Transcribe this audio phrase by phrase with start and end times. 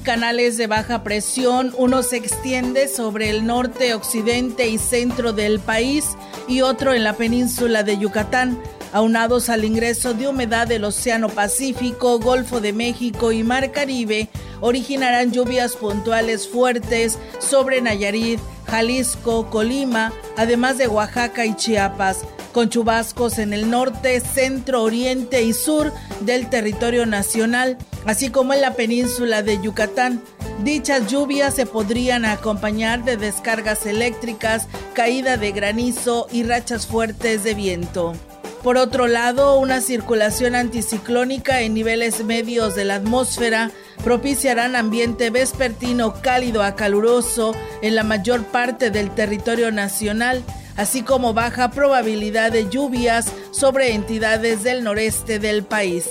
[0.00, 6.16] Canales de baja presión, uno se extiende sobre el norte, occidente y centro del país
[6.46, 8.60] y otro en la península de Yucatán,
[8.92, 14.28] aunados al ingreso de humedad del Océano Pacífico, Golfo de México y Mar Caribe,
[14.60, 23.38] originarán lluvias puntuales fuertes sobre Nayarit, Jalisco, Colima, además de Oaxaca y Chiapas con chubascos
[23.38, 29.42] en el norte, centro, oriente y sur del territorio nacional, así como en la península
[29.42, 30.22] de Yucatán.
[30.62, 37.54] Dichas lluvias se podrían acompañar de descargas eléctricas, caída de granizo y rachas fuertes de
[37.54, 38.14] viento.
[38.62, 43.70] Por otro lado, una circulación anticiclónica en niveles medios de la atmósfera
[44.02, 50.42] propiciarán ambiente vespertino cálido a caluroso en la mayor parte del territorio nacional,
[50.76, 56.08] así como baja probabilidad de lluvias sobre entidades del noreste del país.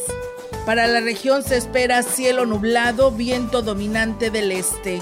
[0.66, 5.02] Para la región se espera cielo nublado, viento dominante del este.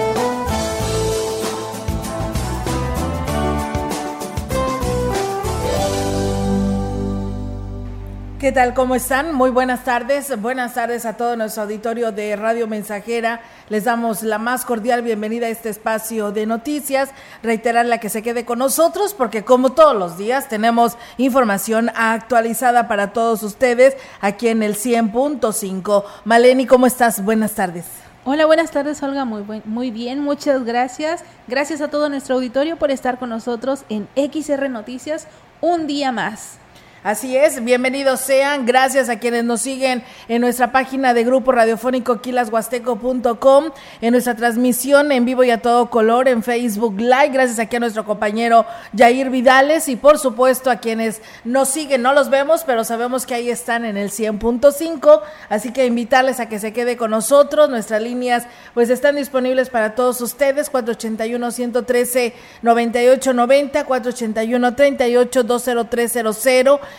[8.41, 8.73] ¿Qué tal?
[8.73, 9.35] ¿Cómo están?
[9.35, 10.41] Muy buenas tardes.
[10.41, 13.41] Buenas tardes a todo nuestro auditorio de Radio Mensajera.
[13.69, 17.11] Les damos la más cordial bienvenida a este espacio de noticias.
[17.43, 23.13] Reiterarle que se quede con nosotros porque como todos los días tenemos información actualizada para
[23.13, 26.03] todos ustedes aquí en el 100.5.
[26.25, 27.23] Maleni, ¿cómo estás?
[27.23, 27.85] Buenas tardes.
[28.25, 29.23] Hola, buenas tardes, Olga.
[29.23, 31.23] Muy, buen, muy bien, muchas gracias.
[31.47, 35.27] Gracias a todo nuestro auditorio por estar con nosotros en XR Noticias
[35.61, 36.60] un día más.
[37.03, 42.21] Así es, bienvenidos sean, gracias a quienes nos siguen en nuestra página de grupo radiofónico
[42.21, 47.77] quilashuasteco.com, en nuestra transmisión en vivo y a todo color en Facebook Live, gracias aquí
[47.77, 52.63] a nuestro compañero Jair Vidales y por supuesto a quienes nos siguen, no los vemos,
[52.65, 56.97] pero sabemos que ahí están en el 100.5, así que invitarles a que se quede
[56.97, 58.43] con nosotros, nuestras líneas
[58.75, 62.35] pues están disponibles para todos ustedes, 481 113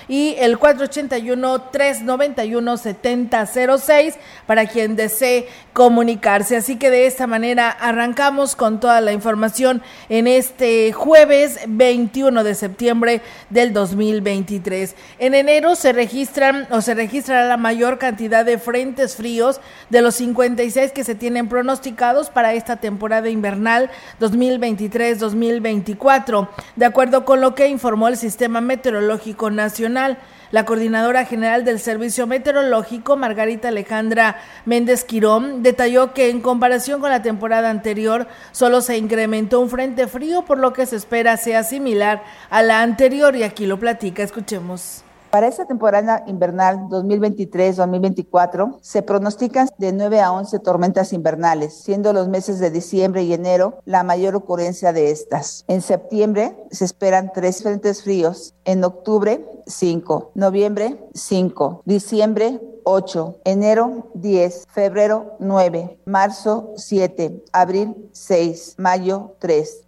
[0.09, 3.39] 9890, 481 38 20300 y el
[3.73, 4.15] 481-391-7006
[4.47, 6.57] para quien desee comunicarse.
[6.57, 12.55] Así que de esta manera arrancamos con toda la información en este jueves 21 de
[12.55, 14.95] septiembre del 2023.
[15.19, 19.61] En enero se registran o se registrará la mayor cantidad de frentes fríos
[19.91, 27.41] de los 56 que se tienen pronosticados para esta temporada invernal 2023-2024, de acuerdo con
[27.41, 29.82] lo que informó el Sistema Meteorológico Nacional.
[29.89, 37.11] La coordinadora general del Servicio Meteorológico, Margarita Alejandra Méndez Quirón, detalló que en comparación con
[37.11, 41.65] la temporada anterior solo se incrementó un frente frío, por lo que se espera sea
[41.65, 44.23] similar a la anterior y aquí lo platica.
[44.23, 45.05] Escuchemos.
[45.33, 52.29] Para esta temporada invernal 2023-2024 se pronostican de 9 a 11 tormentas invernales, siendo los
[52.29, 55.65] meses de diciembre y enero la mayor ocurrencia de estas.
[55.69, 64.11] En septiembre se esperan tres frentes fríos, en octubre 5, noviembre 5, diciembre 8, enero
[64.13, 69.85] 10, febrero 9, marzo 7, abril 6, mayo 3.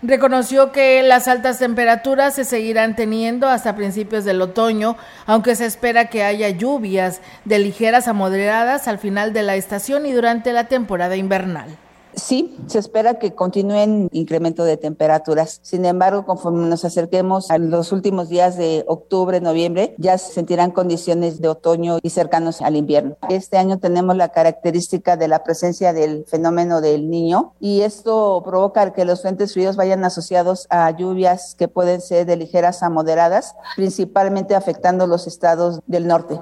[0.00, 4.96] Reconoció que las altas temperaturas se seguirán teniendo hasta principios del otoño,
[5.26, 10.06] aunque se espera que haya lluvias de ligeras a moderadas al final de la estación
[10.06, 11.76] y durante la temporada invernal.
[12.18, 15.60] Sí, se espera que continúen incremento de temperaturas.
[15.62, 20.72] Sin embargo, conforme nos acerquemos a los últimos días de octubre, noviembre, ya se sentirán
[20.72, 23.16] condiciones de otoño y cercanos al invierno.
[23.28, 28.92] Este año tenemos la característica de la presencia del fenómeno del niño y esto provoca
[28.92, 33.54] que los frentes fríos vayan asociados a lluvias que pueden ser de ligeras a moderadas,
[33.76, 36.40] principalmente afectando los estados del norte.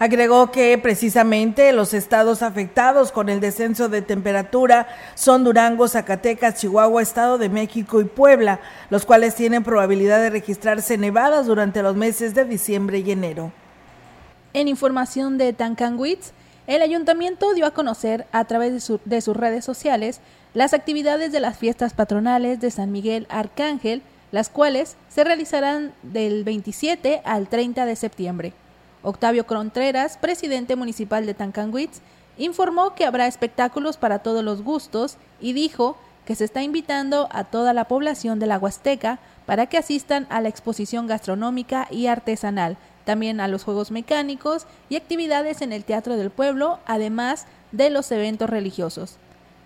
[0.00, 7.02] Agregó que precisamente los estados afectados con el descenso de temperatura son Durango, Zacatecas, Chihuahua,
[7.02, 12.34] Estado de México y Puebla, los cuales tienen probabilidad de registrarse nevadas durante los meses
[12.34, 13.52] de diciembre y enero.
[14.54, 16.32] En información de Tancanwitz,
[16.66, 20.22] el ayuntamiento dio a conocer a través de, de, sus redes sociales
[20.54, 24.00] las actividades de las fiestas patronales de San Miguel Arcángel,
[24.32, 28.54] las cuales se realizarán del 27 al 30 de septiembre.
[29.02, 32.00] Octavio Contreras, presidente municipal de Tancanwitz,
[32.38, 37.44] informó que habrá espectáculos para todos los gustos y dijo que se está invitando a
[37.44, 42.76] toda la población de la Huasteca para que asistan a la exposición gastronómica y artesanal,
[43.04, 48.12] también a los juegos mecánicos y actividades en el Teatro del Pueblo, además de los
[48.12, 49.16] eventos religiosos.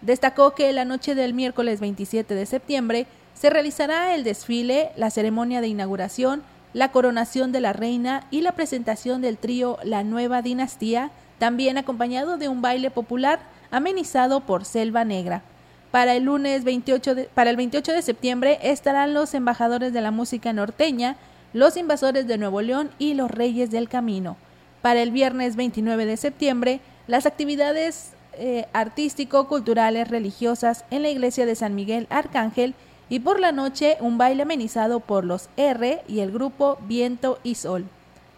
[0.00, 5.60] Destacó que la noche del miércoles 27 de septiembre se realizará el desfile, la ceremonia
[5.60, 6.42] de inauguración,
[6.74, 12.36] la coronación de la reina y la presentación del trío La Nueva Dinastía, también acompañado
[12.36, 13.40] de un baile popular
[13.70, 15.42] amenizado por Selva Negra.
[15.90, 20.10] Para el lunes 28 de, para el 28 de septiembre estarán los embajadores de la
[20.10, 21.16] música norteña,
[21.52, 24.36] los invasores de Nuevo León y los Reyes del Camino.
[24.82, 31.54] Para el viernes 29 de septiembre, las actividades eh, artístico-culturales religiosas en la iglesia de
[31.54, 32.74] San Miguel Arcángel
[33.08, 37.54] y por la noche un baile amenizado por los R y el grupo Viento y
[37.54, 37.84] Sol.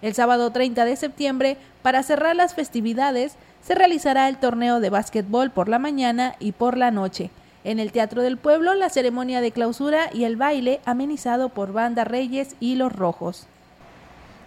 [0.03, 5.51] El sábado 30 de septiembre, para cerrar las festividades, se realizará el torneo de básquetbol
[5.51, 7.31] por la mañana y por la noche.
[7.65, 12.05] En el Teatro del Pueblo, la ceremonia de clausura y el baile amenizado por Banda
[12.05, 13.49] Reyes y Los Rojos.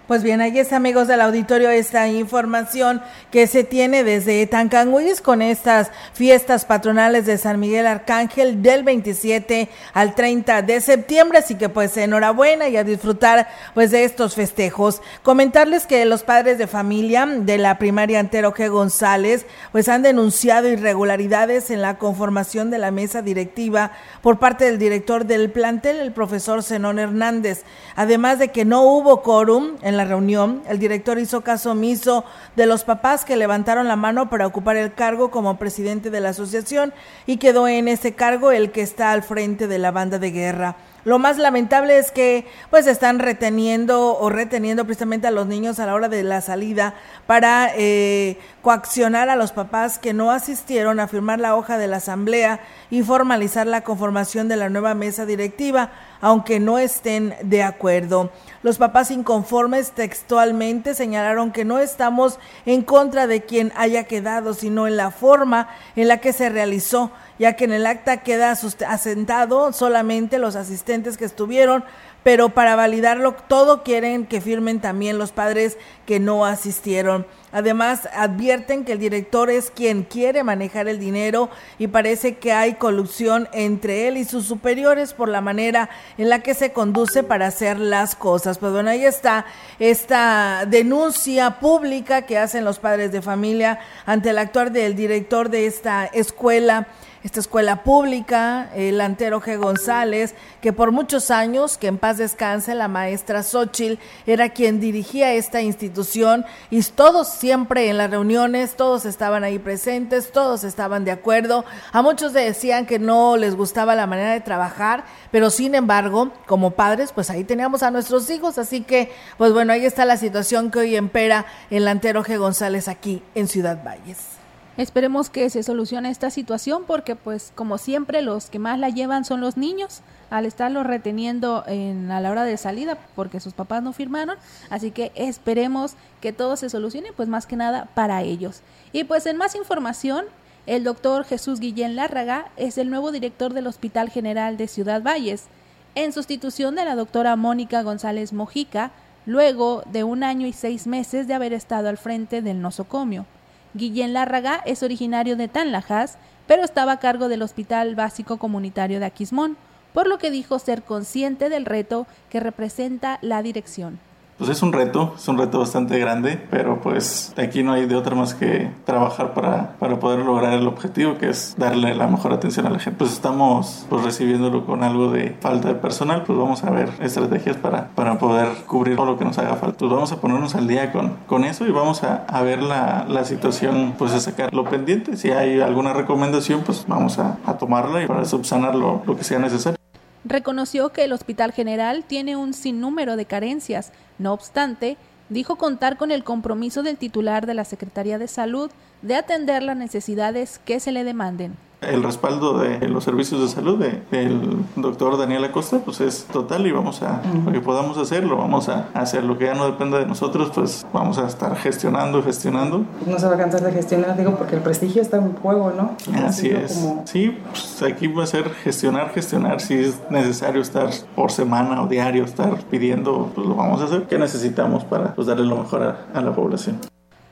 [0.09, 5.43] Pues bien, ahí está, amigos del auditorio, esta información que se tiene desde Tancanguis con
[5.43, 11.37] estas fiestas patronales de San Miguel Arcángel del 27 al 30 de septiembre.
[11.37, 15.03] Así que pues enhorabuena y a disfrutar pues de estos festejos.
[15.21, 18.67] Comentarles que los padres de familia de la primaria Antero G.
[18.67, 23.91] González pues han denunciado irregularidades en la conformación de la mesa directiva
[24.23, 27.61] por parte del director del plantel, el profesor Zenón Hernández.
[27.95, 32.23] Además de que no hubo quórum en la reunión, el director hizo caso omiso
[32.55, 36.29] de los papás que levantaron la mano para ocupar el cargo como presidente de la
[36.29, 36.93] asociación
[37.25, 40.77] y quedó en ese cargo el que está al frente de la banda de guerra.
[41.03, 45.85] Lo más lamentable es que pues están reteniendo o reteniendo precisamente a los niños a
[45.85, 46.93] la hora de la salida
[47.27, 51.97] para eh, coaccionar a los papás que no asistieron a firmar la hoja de la
[51.97, 58.31] asamblea y formalizar la conformación de la nueva mesa directiva, aunque no estén de acuerdo.
[58.61, 64.87] Los papás inconformes textualmente señalaron que no estamos en contra de quien haya quedado, sino
[64.87, 69.71] en la forma en la que se realizó ya que en el acta queda asentado
[69.71, 71.85] solamente los asistentes que estuvieron,
[72.23, 77.25] pero para validarlo todo quieren que firmen también los padres que no asistieron.
[77.51, 81.49] Además, advierten que el director es quien quiere manejar el dinero
[81.79, 85.89] y parece que hay colusión entre él y sus superiores por la manera
[86.19, 88.59] en la que se conduce para hacer las cosas.
[88.59, 89.45] Pues bueno, ahí está
[89.79, 95.65] esta denuncia pública que hacen los padres de familia ante el actuar del director de
[95.65, 96.87] esta escuela
[97.23, 99.57] esta escuela pública, el Antero G.
[99.57, 105.33] González, que por muchos años, que en paz descanse, la maestra Xochitl era quien dirigía
[105.33, 111.11] esta institución y todos siempre en las reuniones, todos estaban ahí presentes, todos estaban de
[111.11, 111.65] acuerdo.
[111.91, 116.71] A muchos decían que no les gustaba la manera de trabajar, pero sin embargo, como
[116.71, 120.71] padres, pues ahí teníamos a nuestros hijos, así que, pues bueno, ahí está la situación
[120.71, 122.37] que hoy empera el Antero G.
[122.37, 124.38] González aquí en Ciudad Valles.
[124.79, 129.25] Esperemos que se solucione esta situación porque pues como siempre los que más la llevan
[129.25, 133.83] son los niños al estarlos reteniendo en, a la hora de salida porque sus papás
[133.83, 134.37] no firmaron.
[134.69, 138.61] Así que esperemos que todo se solucione pues más que nada para ellos.
[138.93, 140.23] Y pues en más información,
[140.65, 145.47] el doctor Jesús Guillén Lárraga es el nuevo director del Hospital General de Ciudad Valles
[145.93, 148.91] en sustitución de la doctora Mónica González Mojica
[149.25, 153.25] luego de un año y seis meses de haber estado al frente del nosocomio.
[153.73, 159.05] Guillén Lárraga es originario de Tanlajas, pero estaba a cargo del Hospital Básico Comunitario de
[159.05, 159.57] Aquismón,
[159.93, 163.99] por lo que dijo ser consciente del reto que representa la dirección
[164.39, 167.95] pues es un reto, es un reto bastante grande, pero pues aquí no hay de
[167.95, 172.31] otra más que trabajar para, para poder lograr el objetivo, que es darle la mejor
[172.31, 172.97] atención a la gente.
[172.97, 177.57] Pues estamos pues recibiéndolo con algo de falta de personal, pues vamos a ver estrategias
[177.57, 179.77] para, para poder cubrir todo lo que nos haga falta.
[179.77, 183.05] Pues vamos a ponernos al día con, con eso y vamos a, a ver la,
[183.09, 185.17] la, situación, pues a sacar lo pendiente.
[185.17, 189.25] Si hay alguna recomendación, pues vamos a, a tomarla y para subsanar lo, lo que
[189.25, 189.77] sea necesario
[190.25, 194.97] reconoció que el Hospital General tiene un sinnúmero de carencias, no obstante,
[195.29, 198.69] dijo contar con el compromiso del titular de la Secretaría de Salud
[199.01, 201.55] de atender las necesidades que se le demanden.
[201.81, 206.71] El respaldo de los servicios de salud del doctor Daniel Acosta pues es total y
[206.73, 209.23] vamos a lo que podamos hacerlo vamos a hacer.
[209.23, 212.83] Lo que ya no depende de nosotros pues vamos a estar gestionando gestionando.
[213.05, 215.95] No se va a cansar de gestionar digo porque el prestigio está en juego no
[216.25, 216.85] así es.
[217.05, 219.61] sí pues aquí va a ser gestionar gestionar.
[219.61, 224.03] Si es necesario estar por semana o diario estar pidiendo pues lo vamos a hacer.
[224.03, 226.88] Qué necesitamos para pues, darle lo mejor a, a la población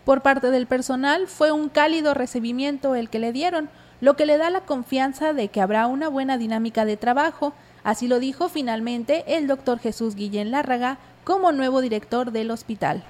[0.07, 4.37] por parte del personal fue un cálido recibimiento el que le dieron lo que le
[4.37, 7.51] da la confianza de que habrá una buena dinámica de trabajo.
[7.83, 13.03] Así lo dijo finalmente el doctor Jesús Guillén Lárraga como nuevo director del hospital.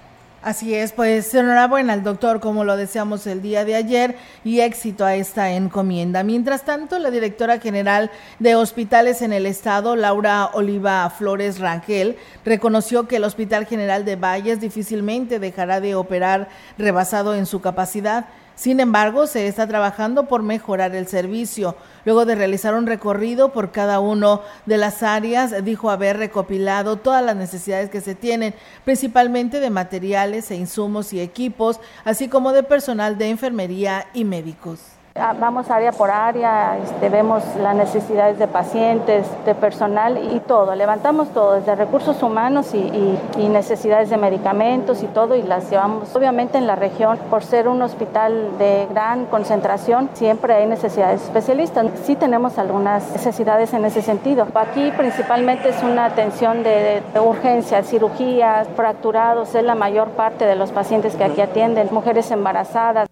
[0.43, 5.03] Así es, pues enhorabuena al doctor, como lo deseamos el día de ayer, y éxito
[5.03, 6.23] a esta encomienda.
[6.23, 13.07] Mientras tanto, la directora general de hospitales en el estado, Laura Oliva Flores Rangel, reconoció
[13.07, 18.27] que el Hospital General de Valles difícilmente dejará de operar rebasado en su capacidad
[18.57, 21.75] sin embargo, se está trabajando por mejorar el servicio.
[22.05, 27.23] Luego de realizar un recorrido por cada uno de las áreas, dijo haber recopilado todas
[27.23, 32.63] las necesidades que se tienen, principalmente de materiales e insumos y equipos, así como de
[32.63, 34.96] personal de enfermería y médicos.
[35.19, 40.75] Ah, vamos área por área, este, vemos las necesidades de pacientes, de personal y todo.
[40.75, 43.17] Levantamos todo, desde recursos humanos y,
[43.49, 46.15] necesidades de medicamentos y todo, y las llevamos.
[46.15, 51.87] Obviamente en la región, por ser un hospital de gran concentración, siempre hay necesidades especialistas.
[52.03, 54.47] Sí tenemos algunas necesidades en ese sentido.
[54.53, 60.55] Aquí principalmente es una atención de, de urgencia, cirugías, fracturados, es la mayor parte de
[60.55, 63.07] los pacientes que aquí atienden, mujeres embarazadas.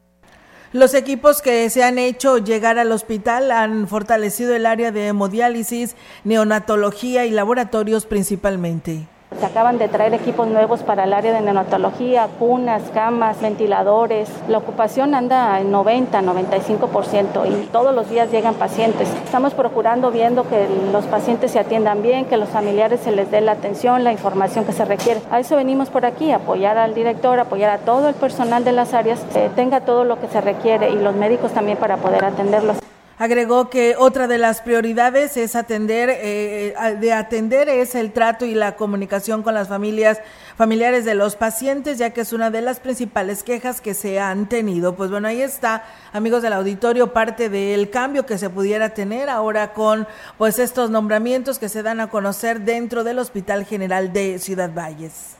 [0.76, 5.96] Los equipos que se han hecho llegar al hospital han fortalecido el área de hemodiálisis,
[6.26, 9.08] neonatología y laboratorios principalmente.
[9.40, 14.30] Se acaban de traer equipos nuevos para el área de neonatología, cunas, camas, ventiladores.
[14.48, 19.10] La ocupación anda en 90, 95% y todos los días llegan pacientes.
[19.26, 23.42] Estamos procurando viendo que los pacientes se atiendan bien, que los familiares se les dé
[23.42, 25.20] la atención, la información que se requiere.
[25.30, 28.94] A eso venimos por aquí, apoyar al director, apoyar a todo el personal de las
[28.94, 29.20] áreas,
[29.56, 32.78] tenga todo lo que se requiere y los médicos también para poder atenderlos.
[33.18, 38.44] Agregó que otra de las prioridades es atender, eh, eh, de atender es el trato
[38.44, 40.20] y la comunicación con las familias,
[40.58, 44.50] familiares de los pacientes, ya que es una de las principales quejas que se han
[44.50, 44.96] tenido.
[44.96, 49.72] Pues bueno, ahí está, amigos del auditorio, parte del cambio que se pudiera tener ahora
[49.72, 50.06] con
[50.38, 55.38] pues estos nombramientos que se dan a conocer dentro del Hospital General de Ciudad Valles.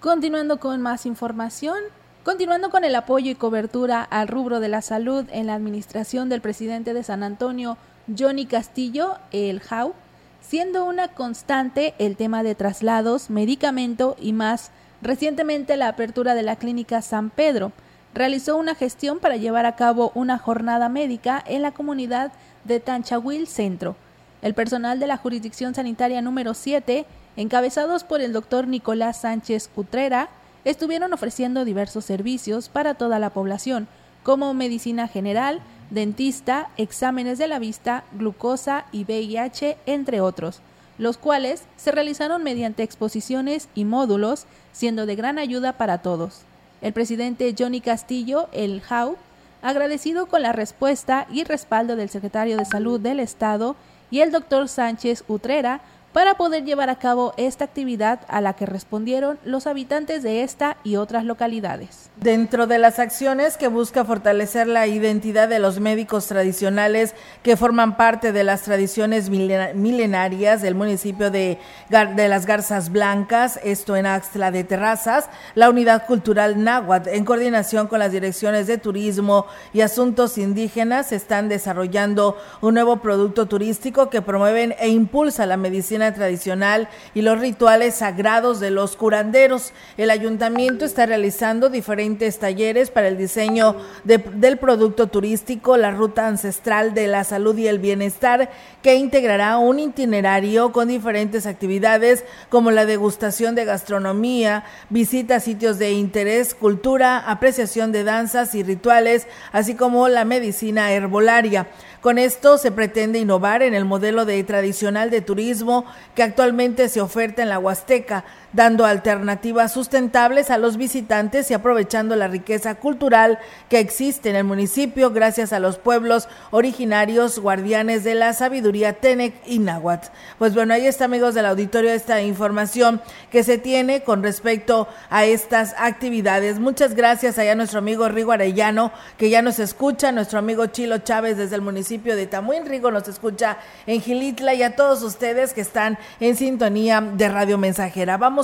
[0.00, 1.78] Continuando con más información,
[2.24, 6.40] Continuando con el apoyo y cobertura al rubro de la salud en la administración del
[6.40, 7.76] presidente de San Antonio,
[8.18, 9.92] Johnny Castillo, el JAU,
[10.40, 14.70] siendo una constante el tema de traslados, medicamento y más.
[15.02, 17.72] Recientemente la apertura de la clínica San Pedro
[18.14, 22.32] realizó una gestión para llevar a cabo una jornada médica en la comunidad
[22.64, 23.96] de Tanchahuil Centro.
[24.40, 27.04] El personal de la jurisdicción sanitaria número 7,
[27.36, 30.30] encabezados por el doctor Nicolás Sánchez Utrera,
[30.64, 33.88] estuvieron ofreciendo diversos servicios para toda la población,
[34.22, 40.60] como medicina general, dentista, exámenes de la vista, glucosa y VIH, entre otros,
[40.98, 46.42] los cuales se realizaron mediante exposiciones y módulos, siendo de gran ayuda para todos.
[46.80, 49.16] El presidente Johnny Castillo, el JAU,
[49.62, 53.76] agradecido con la respuesta y respaldo del secretario de Salud del Estado
[54.10, 55.80] y el doctor Sánchez Utrera,
[56.14, 60.76] para poder llevar a cabo esta actividad a la que respondieron los habitantes de esta
[60.84, 62.08] y otras localidades.
[62.20, 67.96] Dentro de las acciones que busca fortalecer la identidad de los médicos tradicionales que forman
[67.96, 71.58] parte de las tradiciones milenarias del municipio de,
[71.90, 77.98] las Garzas Blancas, esto en Axtla de Terrazas, la Unidad Cultural Náhuatl, en coordinación con
[77.98, 84.76] las direcciones de turismo y asuntos indígenas, están desarrollando un nuevo producto turístico que promueven
[84.78, 89.72] e impulsa la medicina tradicional y los rituales sagrados de los curanderos.
[89.96, 96.92] El ayuntamiento está realizando diferentes talleres para el diseño del producto turístico, la ruta ancestral
[96.92, 98.50] de la salud y el bienestar,
[98.82, 105.78] que integrará un itinerario con diferentes actividades como la degustación de gastronomía, visita a sitios
[105.78, 111.68] de interés, cultura, apreciación de danzas y rituales, así como la medicina herbolaria.
[112.00, 117.00] Con esto se pretende innovar en el modelo de tradicional de turismo que actualmente se
[117.00, 118.24] oferta en la Huasteca.
[118.54, 124.44] Dando alternativas sustentables a los visitantes y aprovechando la riqueza cultural que existe en el
[124.44, 130.08] municipio gracias a los pueblos originarios guardianes de la sabiduría Tenec y Náhuatl.
[130.38, 135.24] Pues bueno, ahí está amigos del auditorio esta información que se tiene con respecto a
[135.24, 136.60] estas actividades.
[136.60, 140.98] Muchas gracias allá a nuestro amigo Rigo Arellano que ya nos escucha, nuestro amigo Chilo
[140.98, 145.52] Chávez desde el municipio de Tamuín, Rigo nos escucha en Gilitla y a todos ustedes
[145.52, 148.16] que están en sintonía de Radio Mensajera.
[148.16, 148.43] Vamos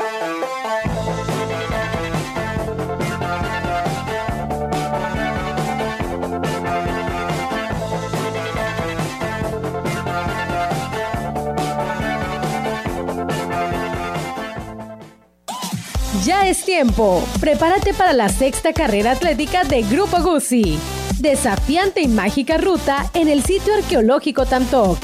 [16.25, 17.23] Ya es tiempo.
[17.39, 20.77] Prepárate para la sexta carrera atlética de Grupo Guzzi.
[21.19, 24.99] Desafiante y mágica ruta en el sitio arqueológico Tantoc.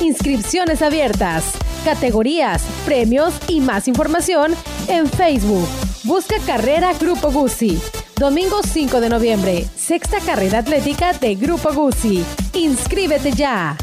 [0.00, 1.44] Inscripciones abiertas,
[1.84, 4.54] categorías, premios y más información
[4.86, 5.66] en Facebook.
[6.04, 7.80] Busca Carrera Grupo Guzzi.
[8.16, 12.24] Domingo 5 de noviembre, sexta carrera atlética de Grupo Guzzi.
[12.52, 13.76] Inscríbete ya.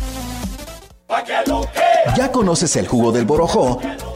[2.15, 3.81] ¿Ya conoces el jugo del borojó?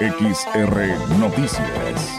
[0.00, 2.16] XR Noticias.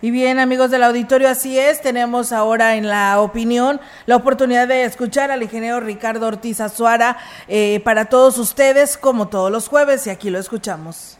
[0.00, 1.80] Y bien, amigos del auditorio, así es.
[1.82, 7.16] Tenemos ahora en la opinión la oportunidad de escuchar al ingeniero Ricardo Ortiz Azuara
[7.48, 11.18] eh, para todos ustedes, como todos los jueves, y aquí lo escuchamos.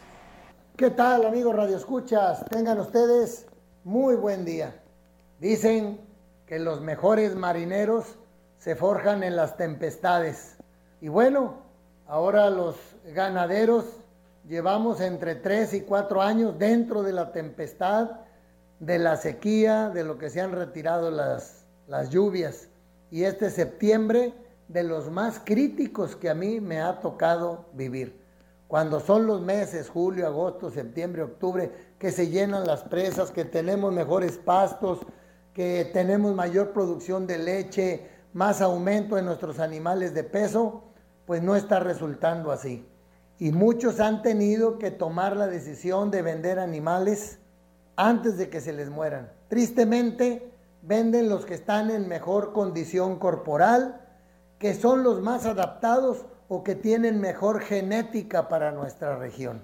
[0.77, 2.45] ¿Qué tal, amigos Radio Escuchas?
[2.51, 3.47] Tengan ustedes
[3.83, 4.79] muy buen día.
[5.41, 5.99] Dicen
[6.45, 8.05] que los mejores marineros
[8.59, 10.59] se forjan en las tempestades.
[11.01, 11.62] Y bueno,
[12.07, 12.77] ahora los
[13.15, 13.87] ganaderos
[14.47, 18.11] llevamos entre 3 y 4 años dentro de la tempestad,
[18.79, 22.69] de la sequía, de lo que se han retirado las, las lluvias.
[23.11, 24.35] Y este septiembre
[24.69, 28.26] de los más críticos que a mí me ha tocado vivir.
[28.69, 33.93] Cuando son los meses, julio, agosto, septiembre, octubre, que se llenan las presas, que tenemos
[33.93, 35.01] mejores pastos,
[35.55, 40.83] que tenemos mayor producción de leche, más aumento en nuestros animales de peso,
[41.27, 42.87] pues no está resultando así.
[43.39, 47.39] Y muchos han tenido que tomar la decisión de vender animales
[47.97, 49.31] antes de que se les mueran.
[49.49, 50.53] Tristemente,
[50.83, 54.01] venden los que están en mejor condición corporal,
[54.59, 59.63] que son los más adaptados o que tienen mejor genética para nuestra región.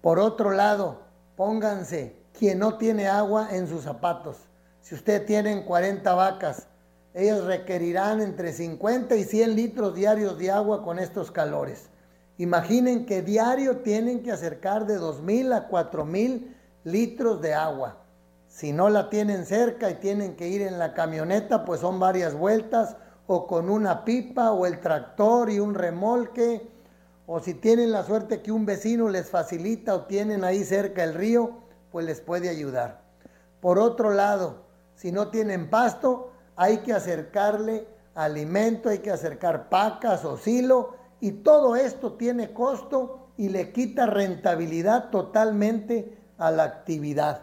[0.00, 1.02] Por otro lado,
[1.36, 4.36] pónganse quien no tiene agua en sus zapatos.
[4.80, 6.68] Si usted tiene 40 vacas,
[7.14, 11.88] ellas requerirán entre 50 y 100 litros diarios de agua con estos calores.
[12.36, 18.04] Imaginen que diario tienen que acercar de 2.000 a 4.000 litros de agua.
[18.46, 22.34] Si no la tienen cerca y tienen que ir en la camioneta, pues son varias
[22.34, 22.96] vueltas,
[23.28, 26.66] o con una pipa, o el tractor y un remolque,
[27.26, 31.12] o si tienen la suerte que un vecino les facilita o tienen ahí cerca el
[31.12, 31.58] río,
[31.92, 33.02] pues les puede ayudar.
[33.60, 34.64] Por otro lado,
[34.94, 41.32] si no tienen pasto, hay que acercarle alimento, hay que acercar pacas o silo, y
[41.32, 47.42] todo esto tiene costo y le quita rentabilidad totalmente a la actividad.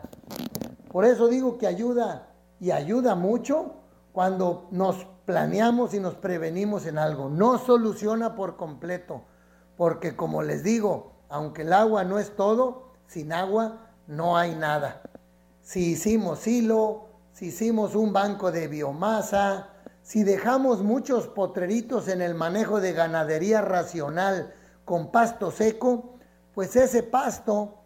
[0.91, 3.74] Por eso digo que ayuda y ayuda mucho
[4.13, 7.29] cuando nos planeamos y nos prevenimos en algo.
[7.29, 9.23] No soluciona por completo,
[9.75, 15.01] porque como les digo, aunque el agua no es todo, sin agua no hay nada.
[15.61, 19.69] Si hicimos hilo, si hicimos un banco de biomasa,
[20.01, 24.53] si dejamos muchos potreritos en el manejo de ganadería racional
[24.85, 26.17] con pasto seco,
[26.53, 27.79] pues ese pasto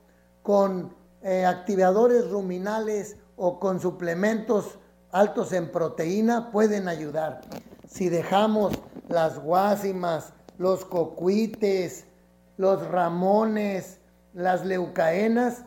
[0.44, 4.79] con eh, activadores ruminales o con suplementos
[5.12, 7.42] altos en proteína pueden ayudar.
[7.88, 8.74] Si dejamos
[9.08, 12.06] las guásimas, los cocuites,
[12.58, 14.00] los ramones,
[14.34, 15.66] las leucaenas,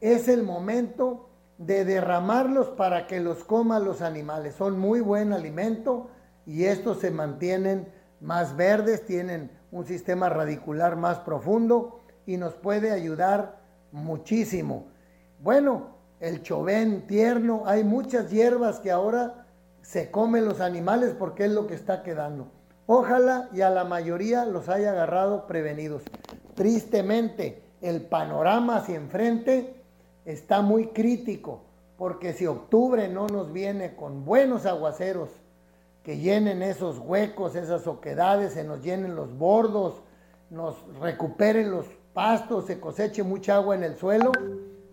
[0.00, 4.54] es el momento de derramarlos para que los coman los animales.
[4.54, 6.08] Son muy buen alimento
[6.46, 12.92] y estos se mantienen más verdes, tienen un sistema radicular más profundo y nos puede
[12.92, 13.60] ayudar
[13.92, 14.86] muchísimo.
[15.40, 19.46] Bueno, el chovén tierno, hay muchas hierbas que ahora
[19.82, 22.48] se comen los animales porque es lo que está quedando.
[22.86, 26.02] Ojalá y a la mayoría los haya agarrado prevenidos.
[26.54, 29.82] Tristemente, el panorama hacia enfrente
[30.24, 31.62] está muy crítico,
[31.96, 35.30] porque si octubre no nos viene con buenos aguaceros,
[36.02, 40.02] que llenen esos huecos, esas oquedades, se nos llenen los bordos,
[40.48, 44.32] nos recuperen los pastos, se coseche mucha agua en el suelo,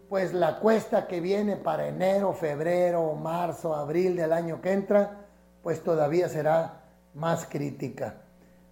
[0.09, 5.25] pues la cuesta que viene para enero, febrero, marzo, abril del año que entra,
[5.63, 8.21] pues todavía será más crítica.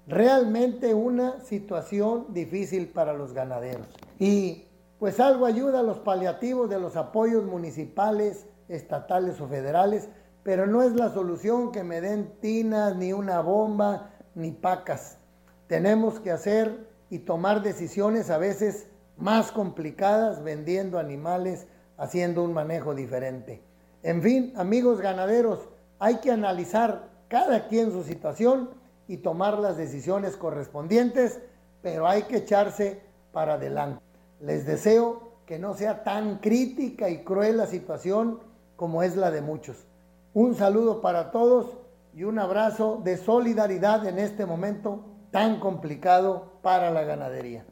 [0.08, 3.88] Realmente una situación difícil para los ganaderos.
[4.19, 4.67] Y
[5.00, 10.10] pues algo ayuda a los paliativos de los apoyos municipales, estatales o federales,
[10.43, 15.17] pero no es la solución que me den tinas, ni una bomba, ni pacas.
[15.67, 22.95] Tenemos que hacer y tomar decisiones a veces más complicadas vendiendo animales, haciendo un manejo
[22.95, 23.62] diferente.
[24.02, 28.71] En fin, amigos ganaderos, hay que analizar cada quien su situación
[29.08, 31.39] y tomar las decisiones correspondientes,
[31.82, 34.02] pero hay que echarse para adelante.
[34.39, 38.39] Les deseo que no sea tan crítica y cruel la situación
[38.76, 39.86] como es la de muchos.
[40.34, 41.78] Un saludo para todos
[42.13, 47.65] y un abrazo de solidaridad en este momento tan complicado para la ganadería.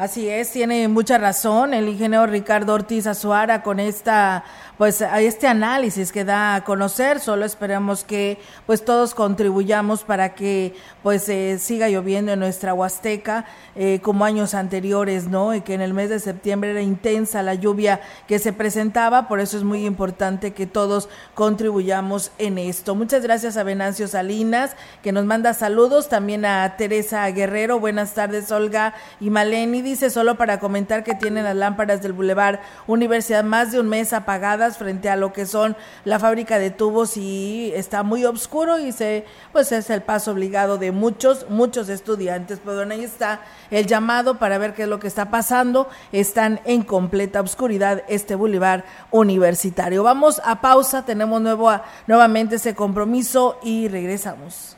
[0.00, 4.44] Así es, tiene mucha razón el ingeniero Ricardo Ortiz Azuara con esta,
[4.78, 7.20] pues, a este análisis que da a conocer.
[7.20, 13.44] Solo esperamos que, pues, todos contribuyamos para que, pues, eh, siga lloviendo en nuestra Huasteca
[13.76, 15.54] eh, como años anteriores, ¿no?
[15.54, 19.28] Y que en el mes de septiembre era intensa la lluvia que se presentaba.
[19.28, 22.94] Por eso es muy importante que todos contribuyamos en esto.
[22.94, 27.78] Muchas gracias a Venancio Salinas que nos manda saludos, también a Teresa Guerrero.
[27.78, 32.60] Buenas tardes, Olga y Maleni dice solo para comentar que tienen las lámparas del Boulevard
[32.86, 37.16] Universidad más de un mes apagadas frente a lo que son la fábrica de tubos
[37.16, 42.60] y está muy oscuro y se pues es el paso obligado de muchos muchos estudiantes.
[42.64, 45.88] Pero bueno, ahí está el llamado para ver qué es lo que está pasando.
[46.12, 50.04] Están en completa oscuridad este Boulevard Universitario.
[50.04, 51.70] Vamos a pausa, tenemos nuevo,
[52.06, 54.76] nuevamente ese compromiso y regresamos.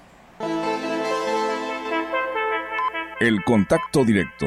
[3.20, 4.46] El contacto directo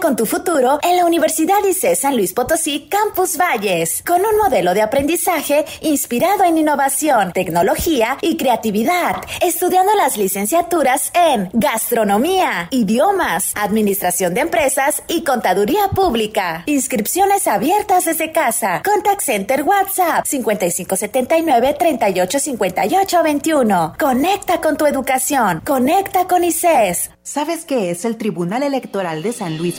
[0.00, 4.74] Con tu futuro en la Universidad ICE San Luis Potosí Campus Valles, con un modelo
[4.74, 14.34] de aprendizaje inspirado en innovación, tecnología y creatividad, estudiando las licenciaturas en gastronomía, idiomas, administración
[14.34, 16.64] de empresas y contaduría pública.
[16.66, 18.82] Inscripciones abiertas desde casa.
[18.84, 23.94] Contact Center WhatsApp 5579 385821.
[23.98, 25.60] Conecta con tu educación.
[25.64, 27.10] Conecta con ICES.
[27.24, 29.78] ¿Sabes qué es el Tribunal Electoral de San Luis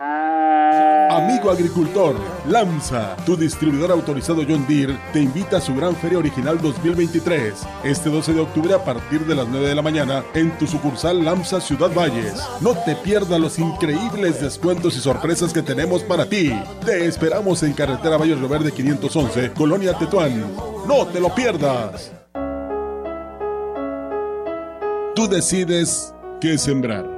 [0.00, 2.14] Amigo agricultor,
[2.46, 8.08] LAMSA, tu distribuidor autorizado John Deere, te invita a su gran feria original 2023, este
[8.08, 11.60] 12 de octubre a partir de las 9 de la mañana en tu sucursal LAMSA
[11.60, 12.40] Ciudad Valles.
[12.60, 16.52] No te pierdas los increíbles descuentos y sorpresas que tenemos para ti.
[16.84, 20.44] Te esperamos en carretera Valles Verde 511, Colonia Tetuán.
[20.86, 22.12] No te lo pierdas.
[25.16, 27.17] Tú decides qué sembrar.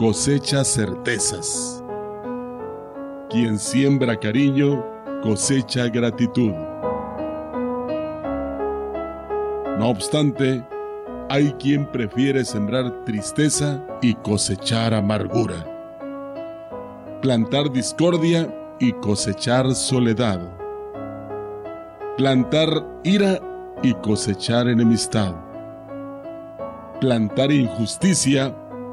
[0.00, 1.84] cosecha certezas.
[3.28, 4.82] Quien siembra cariño,
[5.22, 6.54] cosecha gratitud.
[9.78, 10.64] No obstante,
[11.28, 15.66] hay quien prefiere sembrar tristeza y cosechar amargura.
[17.20, 20.40] Plantar discordia y cosechar soledad.
[22.16, 23.38] Plantar ira
[23.82, 25.34] y cosechar enemistad.
[27.02, 28.56] Plantar injusticia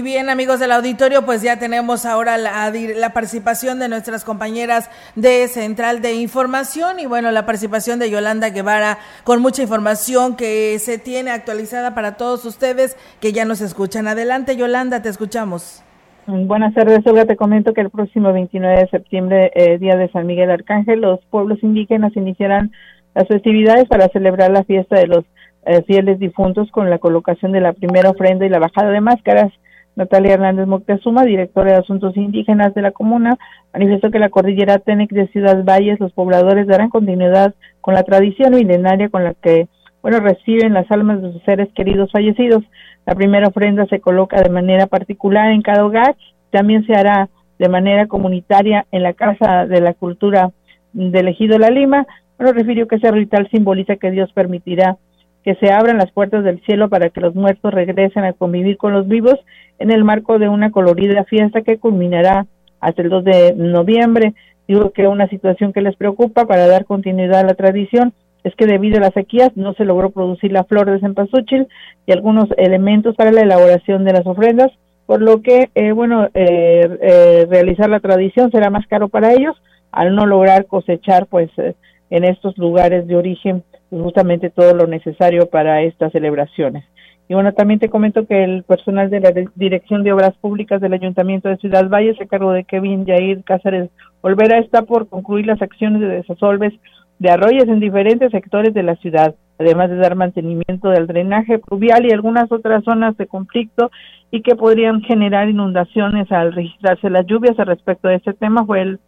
[0.00, 5.46] Y bien, amigos del auditorio, pues ya tenemos ahora la, participación de nuestras compañeras de
[5.46, 10.96] Central de Información y bueno, la participación de Yolanda Guevara con mucha información que se
[10.96, 14.08] tiene actualizada para todos ustedes que ya nos escuchan.
[14.08, 15.84] Adelante, Yolanda, te escuchamos.
[16.26, 17.26] Buenas tardes, Olga.
[17.26, 21.20] Te comento que el próximo 29 de septiembre, eh, día de San Miguel Arcángel, los
[21.26, 22.72] pueblos indígenas iniciarán
[23.14, 25.26] las festividades para celebrar la fiesta de los
[25.66, 29.52] eh, fieles difuntos con la colocación de la primera ofrenda y la bajada de máscaras.
[29.96, 33.36] Natalia Hernández Moctezuma, directora de Asuntos Indígenas de la comuna,
[33.72, 38.54] manifestó que la cordillera Tenec de Ciudad Valles, los pobladores darán continuidad con la tradición
[38.54, 39.68] milenaria con la que,
[40.02, 42.64] bueno, reciben las almas de sus seres queridos fallecidos.
[43.06, 46.16] La primera ofrenda se coloca de manera particular en cada hogar,
[46.50, 50.50] también se hará de manera comunitaria en la Casa de la Cultura
[50.92, 52.06] del Ejido La Lima.
[52.38, 54.96] Bueno, refirió que ese ritual simboliza que Dios permitirá
[55.44, 58.92] que se abran las puertas del cielo para que los muertos regresen a convivir con
[58.92, 59.38] los vivos
[59.78, 62.46] en el marco de una colorida fiesta que culminará
[62.80, 64.34] hasta el 2 de noviembre.
[64.68, 68.12] Digo que una situación que les preocupa para dar continuidad a la tradición
[68.44, 71.68] es que debido a las sequías no se logró producir la flor de cempasúchil
[72.06, 74.70] y algunos elementos para la elaboración de las ofrendas,
[75.06, 79.60] por lo que, eh, bueno, eh, eh, realizar la tradición será más caro para ellos
[79.92, 81.50] al no lograr cosechar, pues,
[82.10, 86.84] en estos lugares de origen justamente todo lo necesario para estas celebraciones.
[87.28, 90.94] Y bueno, también te comento que el personal de la Dirección de Obras Públicas del
[90.94, 93.88] Ayuntamiento de Ciudad Valle se cargo de Kevin Yair Cáceres
[94.20, 96.72] Olvera está por concluir las acciones de desasolves
[97.20, 102.04] de arroyos en diferentes sectores de la ciudad, además de dar mantenimiento del drenaje pluvial
[102.04, 103.90] y algunas otras zonas de conflicto
[104.30, 107.56] y que podrían generar inundaciones al registrarse las lluvias.
[107.58, 109.00] Respecto de este tema fue el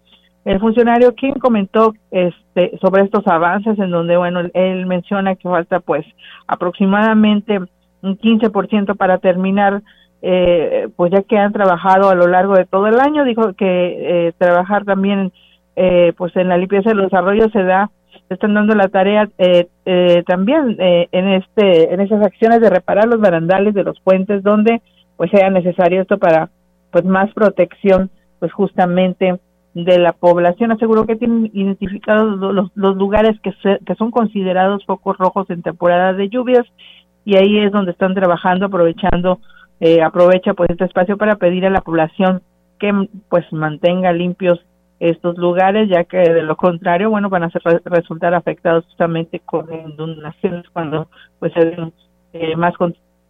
[0.45, 5.81] el funcionario quien comentó este sobre estos avances en donde bueno él menciona que falta
[5.81, 6.05] pues
[6.47, 7.61] aproximadamente
[8.03, 9.83] un 15% para terminar
[10.23, 13.25] eh, pues ya que han trabajado a lo largo de todo el año.
[13.25, 15.33] Dijo que eh, trabajar también
[15.77, 17.91] eh, pues en la limpieza de los arroyos se da
[18.29, 23.07] están dando la tarea eh, eh, también eh, en este en esas acciones de reparar
[23.07, 24.81] los barandales de los puentes donde
[25.17, 26.51] pues sea necesario esto para
[26.91, 29.39] pues más protección pues justamente
[29.75, 30.73] de la población.
[30.73, 33.53] Aseguró que tienen identificados los, los lugares que,
[33.85, 36.67] que son considerados focos rojos en temporada de lluvias
[37.25, 39.41] y ahí es donde están trabajando, aprovechando,
[39.81, 42.43] eh, aprovecha pues este espacio para pedir a la población
[42.79, 42.93] que
[43.29, 44.61] pues mantenga limpios
[44.99, 49.67] estos lugares, ya que de lo contrario, bueno, van a ser, resultar afectados justamente con
[49.73, 51.09] inundaciones cuando
[51.39, 51.77] pues se
[52.33, 52.75] eh, más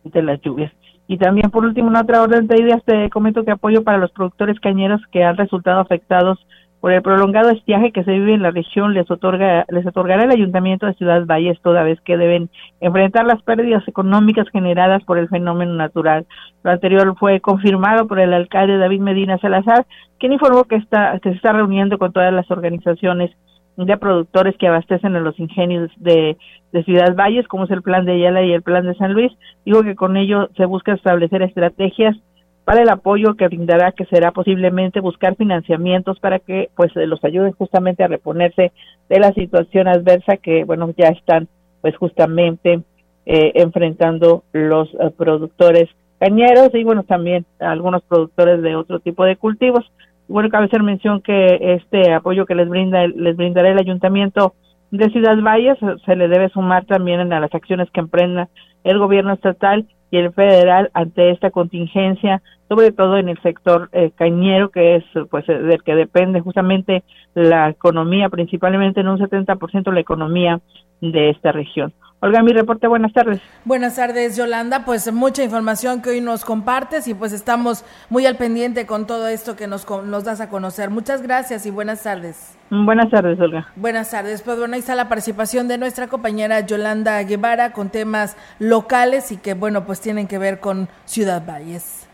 [0.05, 0.72] de las lluvias.
[1.08, 4.12] Y también, por último, una otra orden de ideas, te comento que apoyo para los
[4.12, 6.38] productores cañeros que han resultado afectados
[6.82, 10.32] por el prolongado estiaje que se vive en la región les otorga les otorgará el
[10.32, 15.28] Ayuntamiento de Ciudad Valles toda vez que deben enfrentar las pérdidas económicas generadas por el
[15.28, 16.26] fenómeno natural.
[16.64, 19.86] Lo anterior fue confirmado por el alcalde David Medina Salazar,
[20.18, 23.30] quien informó que está que se está reuniendo con todas las organizaciones
[23.76, 26.37] de productores que abastecen a los ingenios de,
[26.72, 29.32] de Ciudad Valles, como es el plan de Ayala y el plan de San Luis.
[29.64, 32.16] Digo que con ello se busca establecer estrategias
[32.64, 37.52] para el apoyo que brindará, que será posiblemente buscar financiamientos para que pues los ayuden
[37.52, 38.72] justamente a reponerse
[39.08, 41.48] de la situación adversa que bueno ya están
[41.80, 42.82] pues justamente
[43.26, 45.88] eh, enfrentando los eh, productores
[46.20, 49.90] cañeros y bueno también algunos productores de otro tipo de cultivos
[50.32, 54.54] bueno, cabe hacer mención que este apoyo que les brinda les brindará el ayuntamiento
[54.90, 58.48] de Ciudad Valles se le debe sumar también a las acciones que emprenda
[58.84, 64.10] el gobierno estatal y el federal ante esta contingencia, sobre todo en el sector eh,
[64.14, 67.02] cañero, que es pues del que depende justamente
[67.34, 70.60] la economía, principalmente en un 70% la economía
[71.00, 71.94] de esta región.
[72.24, 73.40] Olga, mi reporte, buenas tardes.
[73.64, 74.85] Buenas tardes, Yolanda.
[74.85, 79.26] Pues mucha información que hoy nos compartes y pues estamos muy al pendiente con todo
[79.26, 80.88] esto que nos, nos das a conocer.
[80.88, 82.56] Muchas gracias y buenas tardes.
[82.70, 83.66] Buenas tardes, Olga.
[83.74, 84.40] Buenas tardes.
[84.42, 89.37] Pues bueno, ahí está la participación de nuestra compañera Yolanda Guevara con temas locales y
[89.37, 92.06] que bueno, pues tienen que ver con Ciudad Valles.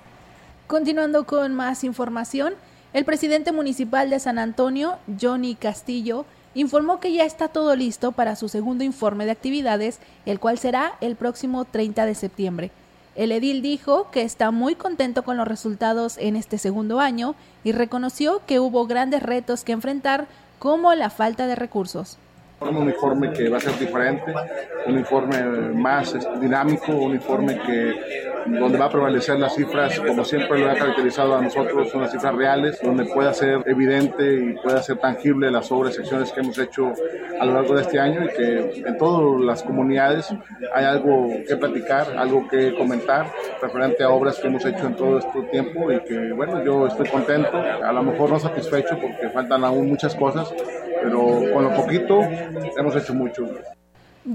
[0.67, 2.55] Continuando con más información,
[2.95, 8.37] el presidente municipal de San Antonio, Johnny Castillo, informó que ya está todo listo para
[8.37, 12.71] su segundo informe de actividades, el cual será el próximo 30 de septiembre.
[13.15, 17.35] El edil dijo que está muy contento con los resultados en este segundo año
[17.65, 20.27] y reconoció que hubo grandes retos que enfrentar
[20.59, 22.19] como la falta de recursos.
[22.61, 24.33] Un uniforme que va a ser diferente,
[24.87, 25.43] un informe
[25.75, 27.95] más dinámico, un informe que
[28.51, 32.13] donde va a prevalecer las cifras, como siempre lo ha caracterizado a nosotros, son las
[32.13, 36.41] cifras reales, donde pueda ser evidente y pueda ser tangible las obras y acciones que
[36.41, 36.93] hemos hecho
[37.41, 40.29] a lo largo de este año y que en todas las comunidades
[40.75, 43.27] hay algo que platicar, algo que comentar
[43.61, 47.09] referente a obras que hemos hecho en todo este tiempo y que, bueno, yo estoy
[47.09, 50.53] contento, a lo mejor no satisfecho porque faltan aún muchas cosas,
[51.03, 52.21] pero con lo poquito
[52.77, 53.49] hemos hecho mucho.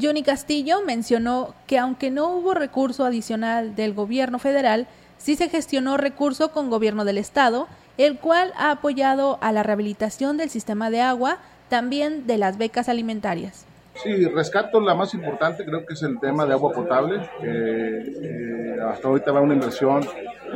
[0.01, 4.87] Johnny Castillo mencionó que aunque no hubo recurso adicional del gobierno federal,
[5.17, 7.67] sí se gestionó recurso con gobierno del estado,
[7.97, 11.37] el cual ha apoyado a la rehabilitación del sistema de agua,
[11.69, 13.65] también de las becas alimentarias.
[13.95, 17.21] Sí, rescato la más importante, creo que es el tema de agua potable.
[17.41, 20.01] Eh, hasta ahorita va una inversión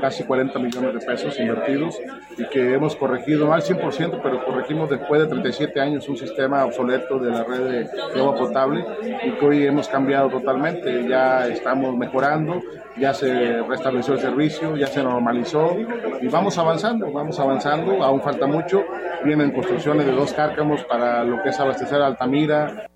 [0.01, 1.97] casi 40 millones de pesos invertidos
[2.37, 6.65] y que hemos corregido, no al 100%, pero corregimos después de 37 años un sistema
[6.65, 8.85] obsoleto de la red de, agua potable
[9.25, 11.07] y que hoy hemos cambiado totalmente.
[11.07, 12.61] Ya estamos mejorando,
[12.97, 15.77] ya se restableció el servicio, ya se normalizó
[16.21, 18.83] y vamos avanzando, vamos avanzando, aún falta mucho.
[19.23, 22.87] Vienen construcciones de dos cárcamos para lo que es abastecer Altamira,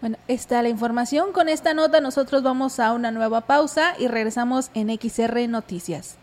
[0.00, 1.32] bueno, está la información.
[1.32, 6.16] Con esta nota nosotros vamos a una nueva pausa y regresamos en XR Noticias.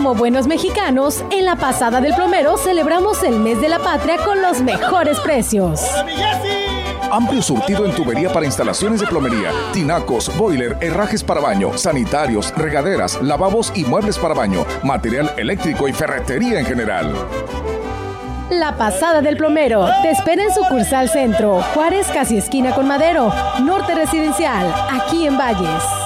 [0.00, 4.40] Como buenos mexicanos, en la pasada del plomero celebramos el mes de la patria con
[4.40, 5.82] los mejores precios.
[7.10, 13.20] Amplio surtido en tubería para instalaciones de plomería, tinacos, boiler, herrajes para baño, sanitarios, regaderas,
[13.20, 17.14] lavabos y muebles para baño, material eléctrico y ferretería en general.
[18.48, 19.86] La pasada del plomero.
[20.00, 23.30] Te espera en sucursal centro, Juárez casi esquina con Madero,
[23.62, 25.99] Norte Residencial, aquí en Valles.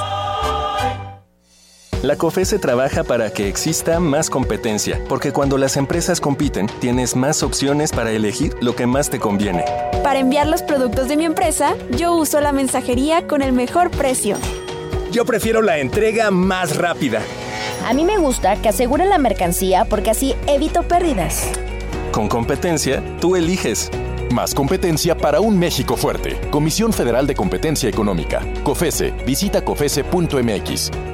[2.05, 7.43] La COFESE trabaja para que exista más competencia, porque cuando las empresas compiten, tienes más
[7.43, 9.65] opciones para elegir lo que más te conviene.
[10.03, 14.37] Para enviar los productos de mi empresa, yo uso la mensajería con el mejor precio.
[15.13, 17.23] Yo prefiero la entrega más rápida.
[17.87, 21.53] A mí me gusta que aseguren la mercancía porque así evito pérdidas.
[22.13, 23.91] Con competencia, tú eliges.
[24.31, 26.39] Más competencia para un México fuerte.
[26.51, 28.43] Comisión Federal de Competencia Económica.
[28.63, 29.15] COFESE.
[29.25, 31.14] Visita COFESE.mx.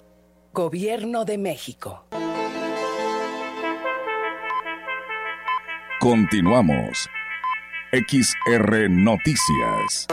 [0.53, 2.03] Gobierno de México.
[6.01, 7.09] Continuamos.
[7.93, 10.07] XR Noticias.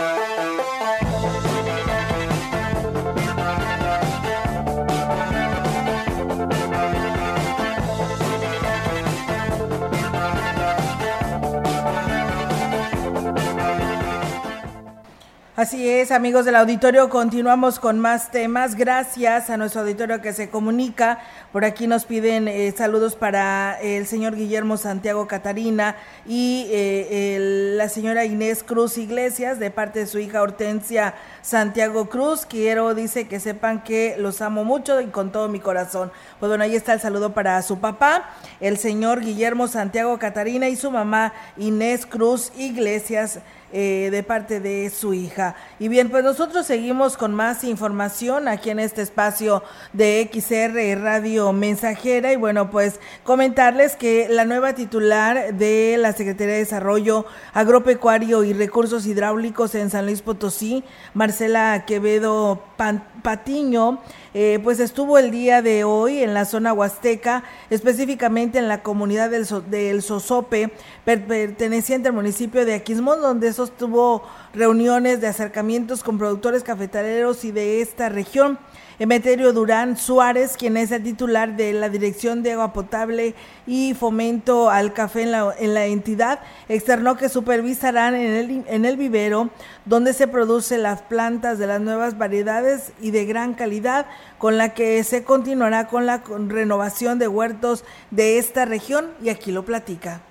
[15.59, 18.77] Así es, amigos del auditorio, continuamos con más temas.
[18.77, 21.19] Gracias a nuestro auditorio que se comunica.
[21.51, 25.97] Por aquí nos piden eh, saludos para el señor Guillermo Santiago Catarina
[26.29, 32.09] y eh, el- la señora Inés Cruz Iglesias de parte de su hija Hortensia Santiago
[32.09, 32.47] Cruz.
[32.47, 36.13] Quiero, dice, que sepan que los amo mucho y con todo mi corazón.
[36.39, 38.31] Pues bueno, ahí está el saludo para su papá,
[38.61, 43.41] el señor Guillermo Santiago Catarina y su mamá Inés Cruz Iglesias
[43.73, 45.55] eh, de parte de su hija.
[45.79, 49.63] Y bien, pues nosotros seguimos con más información aquí en este espacio
[49.93, 52.33] de XR Radio Mensajera.
[52.33, 58.53] Y bueno, pues comentarles que la nueva titular de la Secretaría de Desarrollo Agropecuario y
[58.53, 64.01] Recursos Hidráulicos en San Luis Potosí, Marcela Quevedo Pan- Patiño,
[64.35, 69.31] eh, pues estuvo el día de hoy en la zona huasteca, específicamente en la comunidad
[69.31, 70.71] del, So- del Sosope,
[71.05, 74.23] per- perteneciente al municipio de Aquismón, donde sostuvo
[74.55, 78.59] reuniones de acercamientos con productores cafetaleros y de esta región.
[79.01, 84.71] Emeterio Durán Suárez, quien es el titular de la Dirección de Agua Potable y Fomento
[84.71, 89.51] al Café en la, en la entidad, externó que supervisarán en el, en el vivero
[89.85, 94.75] donde se producen las plantas de las nuevas variedades y de gran calidad, con la
[94.75, 100.23] que se continuará con la renovación de huertos de esta región y aquí lo platica.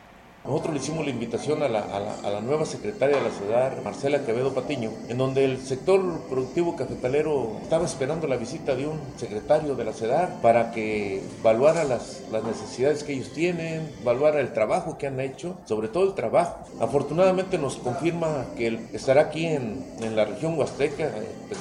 [0.47, 4.25] Nosotros le hicimos la invitación a la, a, la, nueva secretaria de la ciudad, Marcela
[4.25, 9.75] Quevedo Patiño, en donde el sector productivo cafetalero estaba esperando la visita de un secretario
[9.75, 14.97] de la ciudad para que evaluara las, las necesidades que ellos tienen, evaluara el trabajo
[14.97, 16.59] que han hecho, sobre todo el trabajo.
[16.79, 21.59] Afortunadamente nos confirma que él estará aquí en, en la región huasteca, eh, pues,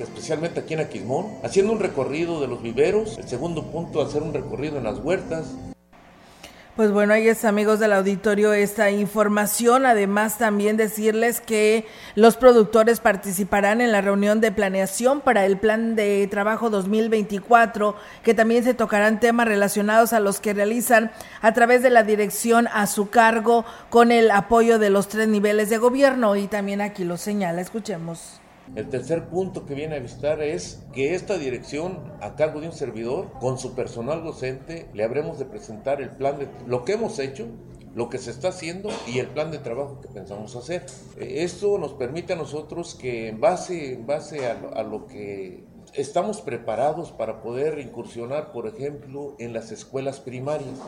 [0.00, 3.18] especialmente aquí en Aquismón, haciendo un recorrido de los viveros.
[3.18, 5.44] El segundo punto, hacer un recorrido en las huertas,
[6.76, 9.86] pues bueno, ahí es amigos del auditorio esta información.
[9.86, 15.94] Además también decirles que los productores participarán en la reunión de planeación para el plan
[15.94, 17.94] de trabajo 2024,
[18.24, 21.12] que también se tocarán temas relacionados a los que realizan
[21.42, 25.70] a través de la dirección a su cargo con el apoyo de los tres niveles
[25.70, 26.34] de gobierno.
[26.34, 28.40] Y también aquí lo señala, escuchemos.
[28.74, 32.72] El tercer punto que viene a visitar es que esta dirección, a cargo de un
[32.72, 37.18] servidor, con su personal docente, le habremos de presentar el plan de lo que hemos
[37.18, 37.46] hecho,
[37.94, 40.86] lo que se está haciendo y el plan de trabajo que pensamos hacer.
[41.18, 46.40] Esto nos permite a nosotros que en base, en base a, a lo que estamos
[46.40, 50.80] preparados para poder incursionar, por ejemplo, en las escuelas primarias.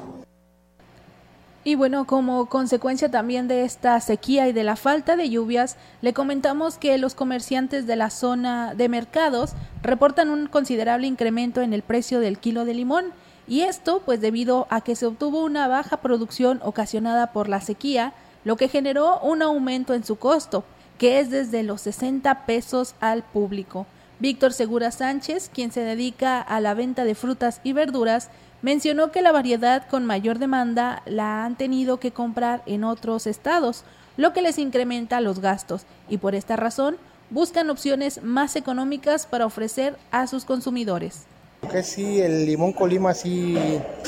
[1.66, 6.12] Y bueno, como consecuencia también de esta sequía y de la falta de lluvias, le
[6.12, 11.82] comentamos que los comerciantes de la zona de mercados reportan un considerable incremento en el
[11.82, 13.06] precio del kilo de limón.
[13.48, 18.12] Y esto pues debido a que se obtuvo una baja producción ocasionada por la sequía,
[18.44, 20.62] lo que generó un aumento en su costo,
[20.98, 23.86] que es desde los 60 pesos al público.
[24.20, 28.30] Víctor Segura Sánchez, quien se dedica a la venta de frutas y verduras,
[28.66, 33.84] Mencionó que la variedad con mayor demanda la han tenido que comprar en otros estados,
[34.16, 36.96] lo que les incrementa los gastos y por esta razón
[37.30, 41.26] buscan opciones más económicas para ofrecer a sus consumidores.
[41.70, 43.56] Que sí, el limón colima sí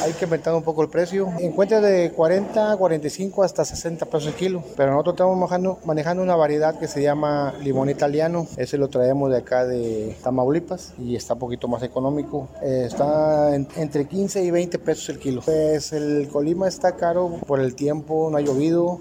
[0.03, 1.33] hay que aumentar un poco el precio.
[1.41, 4.63] Encuentra de 40, 45 hasta 60 pesos el kilo.
[4.77, 8.47] Pero nosotros estamos manejando, una variedad que se llama limón italiano.
[8.57, 12.49] Ese lo traemos de acá de Tamaulipas y está un poquito más económico.
[12.63, 15.43] Eh, está entre 15 y 20 pesos el kilo.
[15.45, 19.01] Pues el colima está caro por el tiempo, no ha llovido.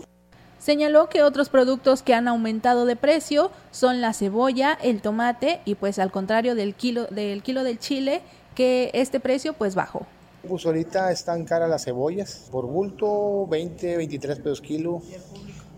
[0.68, 5.76] Señaló que otros productos que han aumentado de precio son la cebolla, el tomate y
[5.76, 8.22] pues al contrario del kilo del kilo del chile
[8.53, 10.05] que este precio pues bajó.
[10.45, 15.01] Pues ahorita están caras las cebollas, por bulto 20, 23 pesos kilo,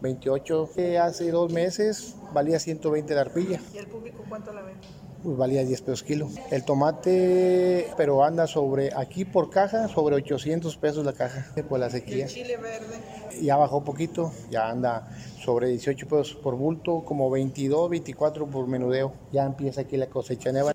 [0.02, 0.70] 28.
[1.04, 3.62] Hace dos meses valía 120 la arpilla.
[3.72, 4.88] ¿Y el público cuánto la vende?
[5.24, 6.30] Pues valía 10 pesos kilo.
[6.50, 11.90] El tomate, pero anda sobre, aquí por caja, sobre 800 pesos la caja por la
[11.90, 12.18] sequía.
[12.18, 13.42] ¿Y el chile verde?
[13.42, 15.08] Ya bajó poquito, ya anda
[15.44, 19.14] sobre 18 pesos por bulto, como 22, 24 por menudeo.
[19.32, 20.74] Ya empieza aquí la cosecha nueva.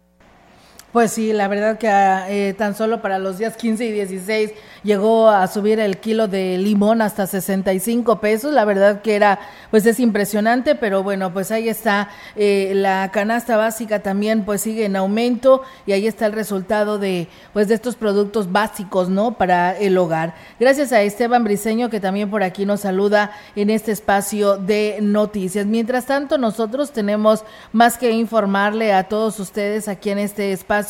[0.95, 4.53] Pues sí, la verdad que eh, tan solo para los días 15 y 16
[4.85, 8.53] llegó a subir el kilo de limón hasta 65 pesos.
[8.53, 9.41] La verdad que era,
[9.73, 12.11] pues es impresionante, pero bueno, pues ahí está.
[12.37, 17.27] Eh, la canasta básica también pues sigue en aumento y ahí está el resultado de,
[17.53, 19.37] pues de estos productos básicos, ¿no?
[19.37, 20.37] Para el hogar.
[20.61, 25.67] Gracias a Esteban Briseño que también por aquí nos saluda en este espacio de noticias.
[25.67, 27.43] Mientras tanto, nosotros tenemos
[27.73, 30.84] más que informarle a todos ustedes aquí en este espacio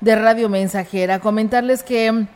[0.00, 1.20] de Radio Mensajera.
[1.20, 2.26] Comentarles que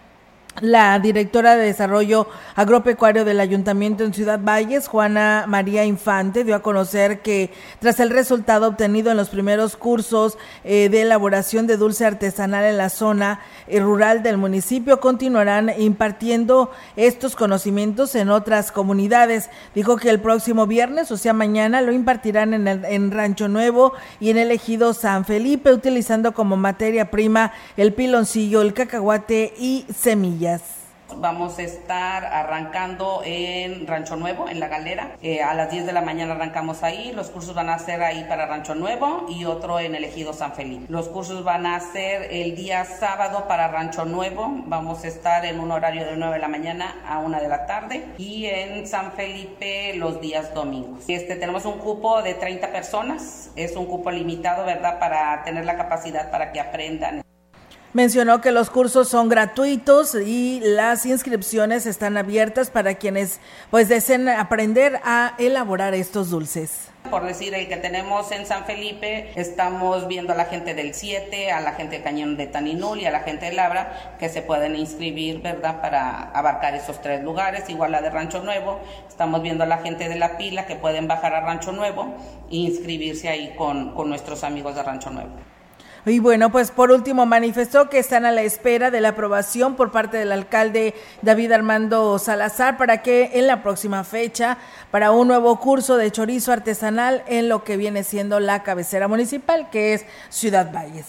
[0.61, 6.63] la directora de Desarrollo Agropecuario del Ayuntamiento en Ciudad Valles, Juana María Infante, dio a
[6.63, 12.07] conocer que tras el resultado obtenido en los primeros cursos eh, de elaboración de dulce
[12.07, 19.51] artesanal en la zona eh, rural del municipio, continuarán impartiendo estos conocimientos en otras comunidades.
[19.75, 24.31] Dijo que el próximo viernes, o sea mañana, lo impartirán en, en Rancho Nuevo y
[24.31, 30.44] en el ejido San Felipe, utilizando como materia prima el piloncillo, el cacahuate y semillas.
[31.17, 35.17] Vamos a estar arrancando en Rancho Nuevo, en La Galera.
[35.23, 37.13] Eh, a las 10 de la mañana arrancamos ahí.
[37.15, 40.53] Los cursos van a ser ahí para Rancho Nuevo y otro en el Ejido San
[40.55, 40.87] Felipe.
[40.89, 44.49] Los cursos van a ser el día sábado para Rancho Nuevo.
[44.67, 47.67] Vamos a estar en un horario de 9 de la mañana a 1 de la
[47.67, 48.05] tarde.
[48.19, 51.05] Y en San Felipe los días domingos.
[51.09, 53.51] Este, tenemos un cupo de 30 personas.
[53.57, 54.99] Es un cupo limitado, ¿verdad?
[54.99, 57.24] Para tener la capacidad para que aprendan.
[57.95, 63.39] Mencionó que los cursos son gratuitos y las inscripciones están abiertas para quienes
[63.71, 66.89] pues deseen aprender a elaborar estos dulces.
[67.09, 71.53] Por decir, el que tenemos en San Felipe, estamos viendo a la gente del 7,
[71.53, 74.43] a la gente de Cañón de Taninul y a la gente de Labra que se
[74.43, 77.71] pueden inscribir, ¿verdad?, para abarcar esos tres lugares.
[77.71, 81.07] Igual la de Rancho Nuevo, estamos viendo a la gente de La Pila que pueden
[81.07, 82.13] bajar a Rancho Nuevo
[82.51, 85.54] e inscribirse ahí con, con nuestros amigos de Rancho Nuevo.
[86.07, 89.91] Y bueno, pues por último manifestó que están a la espera de la aprobación por
[89.91, 94.59] parte del alcalde David Armando Salazar para que en la próxima fecha
[94.91, 99.71] para un nuevo curso de chorizo artesanal en lo que viene siendo la cabecera municipal
[99.71, 101.07] que es Ciudad Valles.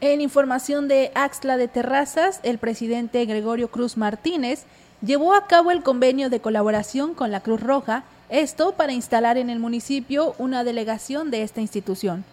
[0.00, 4.66] En información de Axla de Terrazas, el presidente Gregorio Cruz Martínez
[5.02, 9.50] llevó a cabo el convenio de colaboración con la Cruz Roja, esto para instalar en
[9.50, 12.24] el municipio una delegación de esta institución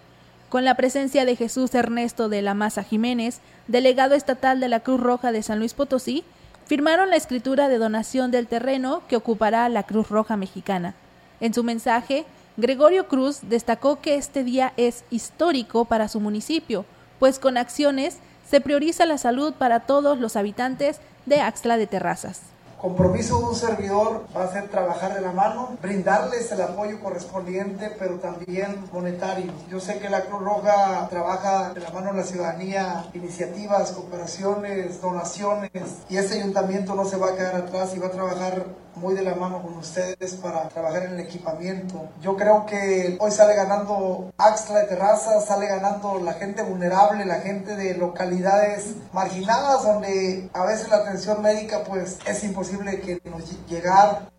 [0.50, 5.00] con la presencia de Jesús Ernesto de la Maza Jiménez, delegado estatal de la Cruz
[5.00, 6.24] Roja de San Luis Potosí,
[6.66, 10.94] firmaron la escritura de donación del terreno que ocupará la Cruz Roja Mexicana.
[11.40, 12.26] En su mensaje,
[12.56, 16.86] Gregorio Cruz destacó que este día es histórico para su municipio,
[17.20, 18.18] pues con acciones
[18.50, 23.56] se prioriza la salud para todos los habitantes de Axtla de Terrazas compromiso de un
[23.56, 29.52] servidor va a ser trabajar de la mano, brindarles el apoyo correspondiente, pero también monetario.
[29.70, 35.02] Yo sé que la Cruz Roja trabaja de la mano de la ciudadanía, iniciativas, cooperaciones,
[35.02, 35.72] donaciones,
[36.10, 38.66] y ese ayuntamiento no se va a quedar atrás y va a trabajar
[38.96, 42.10] muy de la mano con ustedes para trabajar en el equipamiento.
[42.20, 47.42] Yo creo que hoy sale ganando Axtra de Terraza, sale ganando la gente vulnerable, la
[47.42, 53.68] gente de localidades marginadas donde a veces la atención médica pues es imposible que nos
[53.68, 54.30] llegar.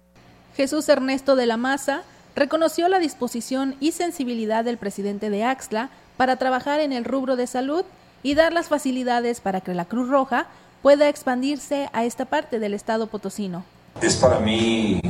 [0.57, 2.03] Jesús Ernesto de la Maza
[2.35, 7.47] reconoció la disposición y sensibilidad del presidente de Axla para trabajar en el rubro de
[7.47, 7.85] salud
[8.23, 10.47] y dar las facilidades para que la Cruz Roja
[10.83, 13.65] pueda expandirse a esta parte del estado potosino.
[14.01, 15.01] Es para mí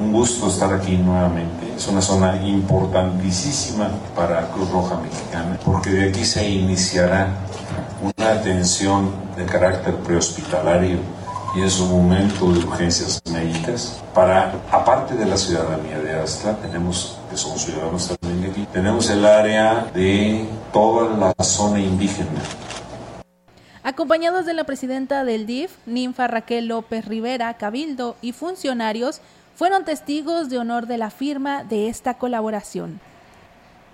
[0.00, 1.74] un gusto estar aquí nuevamente.
[1.76, 7.28] Es una zona importantísima para Cruz Roja Mexicana, porque de aquí se iniciará
[8.02, 10.98] una atención de carácter prehospitalario
[11.58, 17.18] y en su momento de urgencias médicas para, aparte de la ciudadanía de Astra, tenemos,
[17.28, 22.40] que somos ciudadanos también de aquí, tenemos el área de toda la zona indígena
[23.82, 29.22] acompañados de la presidenta del DIF, Ninfa Raquel López Rivera, Cabildo y funcionarios,
[29.56, 33.00] fueron testigos de honor de la firma de esta colaboración.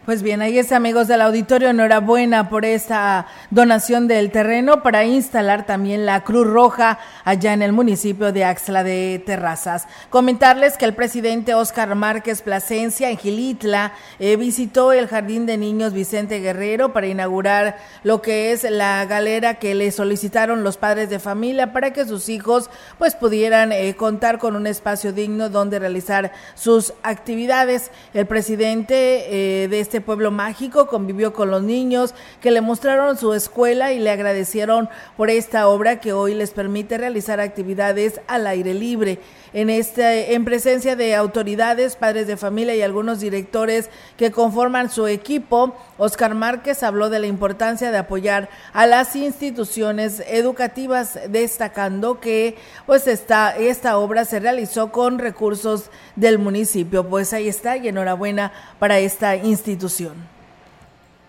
[0.05, 5.65] Pues bien, ahí es amigos del auditorio, enhorabuena por esta donación del terreno para instalar
[5.65, 9.89] también la Cruz Roja allá en el municipio de Axla de Terrazas.
[10.11, 15.95] Comentarles que el presidente Óscar Márquez Plasencia en Gilitla eh, visitó el Jardín de Niños
[15.95, 21.19] Vicente Guerrero para inaugurar lo que es la galera que le solicitaron los padres de
[21.19, 26.31] familia para que sus hijos pues pudieran eh, contar con un espacio digno donde realizar
[26.55, 27.91] sus actividades.
[28.13, 33.17] El presidente eh, de este este pueblo mágico, convivió con los niños que le mostraron
[33.17, 38.49] su escuela y le agradecieron por esta obra que hoy les permite realizar actividades al
[38.49, 39.21] aire libre.
[39.55, 45.07] En, este, en presencia de autoridades, padres de familia y algunos directores que conforman su
[45.07, 52.57] equipo, Oscar Márquez habló de la importancia de apoyar a las instituciones educativas, destacando que
[52.85, 57.09] pues esta, esta obra se realizó con recursos del municipio.
[57.09, 60.15] Pues ahí está y enhorabuena para esta institución.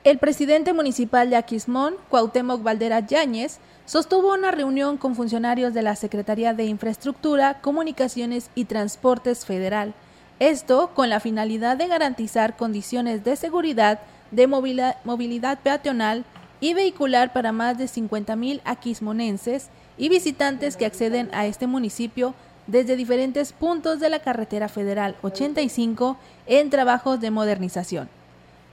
[0.04, 5.96] El presidente municipal de Aquismón, Cuauhtémoc Valdera Yáñez, sostuvo una reunión con funcionarios de la
[5.96, 9.94] Secretaría de Infraestructura, Comunicaciones y Transportes Federal.
[10.40, 14.00] Esto con la finalidad de garantizar condiciones de seguridad,
[14.32, 16.26] de movilidad, peatonal
[16.60, 22.34] y vehicular para más de 50.000 aquismonenses y visitantes que acceden a este municipio
[22.68, 26.18] desde diferentes puntos de la carretera federal 85
[26.48, 28.10] en trabajos de modernización.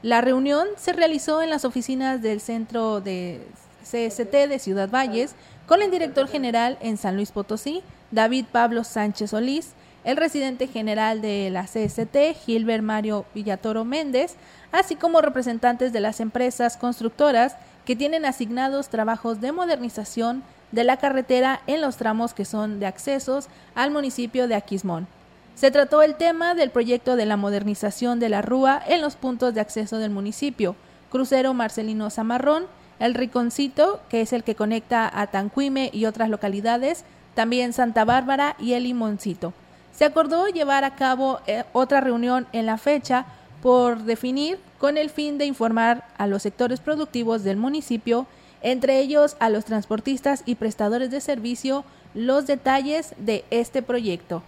[0.01, 3.47] La reunión se realizó en las oficinas del Centro de
[3.83, 5.35] CST de Ciudad Valles
[5.67, 9.75] con el director general en San Luis Potosí, David Pablo Sánchez Solís,
[10.05, 14.35] el residente general de la CST, Gilbert Mario Villatoro Méndez,
[14.73, 20.97] así como representantes de las empresas constructoras que tienen asignados trabajos de modernización de la
[20.97, 25.07] carretera en los tramos que son de accesos al municipio de Aquismón.
[25.55, 29.55] Se trató el tema del proyecto de la modernización de la Rúa en los puntos
[29.55, 30.75] de acceso del municipio,
[31.11, 32.65] Crucero Marcelino Zamarrón,
[33.03, 38.55] el Riconcito, que es el que conecta a Tanquime y otras localidades, también Santa Bárbara
[38.61, 39.53] y el Limoncito.
[39.93, 43.27] Se acordó llevar a cabo eh, otra reunión en la fecha
[43.61, 48.27] por definir con el fin de informar a los sectores productivos del municipio,
[48.63, 51.85] entre ellos a los transportistas y prestadores de servicio,
[52.15, 54.45] los detalles de este proyecto.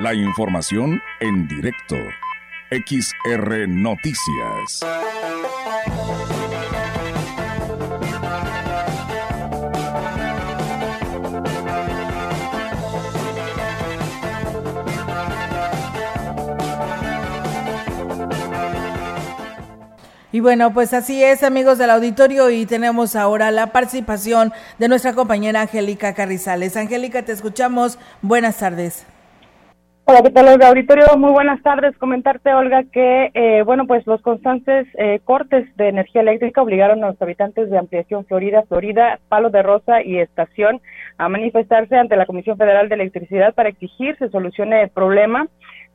[0.00, 1.96] La información en directo.
[2.70, 4.80] XR Noticias.
[20.30, 25.14] Y bueno, pues así es, amigos del auditorio, y tenemos ahora la participación de nuestra
[25.14, 26.76] compañera Angélica Carrizales.
[26.76, 27.98] Angélica, te escuchamos.
[28.20, 29.06] Buenas tardes.
[30.10, 30.68] Hola, ¿qué tal, Olga?
[30.68, 31.94] Auditorio, muy buenas tardes.
[31.98, 37.08] Comentarte, Olga, que, eh, bueno, pues los constantes eh, cortes de energía eléctrica obligaron a
[37.08, 40.80] los habitantes de Ampliación Florida, Florida, Palo de Rosa y Estación
[41.18, 45.46] a manifestarse ante la Comisión Federal de Electricidad para exigir se solucione el problema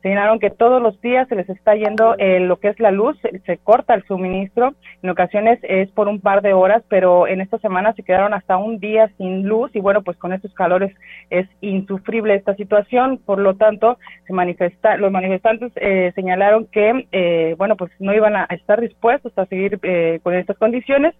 [0.04, 3.16] señalaron que todos los días se les está yendo eh, lo que es la luz,
[3.46, 7.56] se corta el suministro, en ocasiones es por un par de horas, pero en esta
[7.56, 10.94] semana se quedaron hasta un día sin luz y bueno, pues con estos calores
[11.30, 13.96] es insufrible esta situación, por lo tanto,
[14.26, 19.32] se manifesta, los manifestantes eh, señalaron que, eh, bueno, pues no iban a estar dispuestos
[19.38, 19.80] a seguir
[20.22, 21.14] con estas condiciones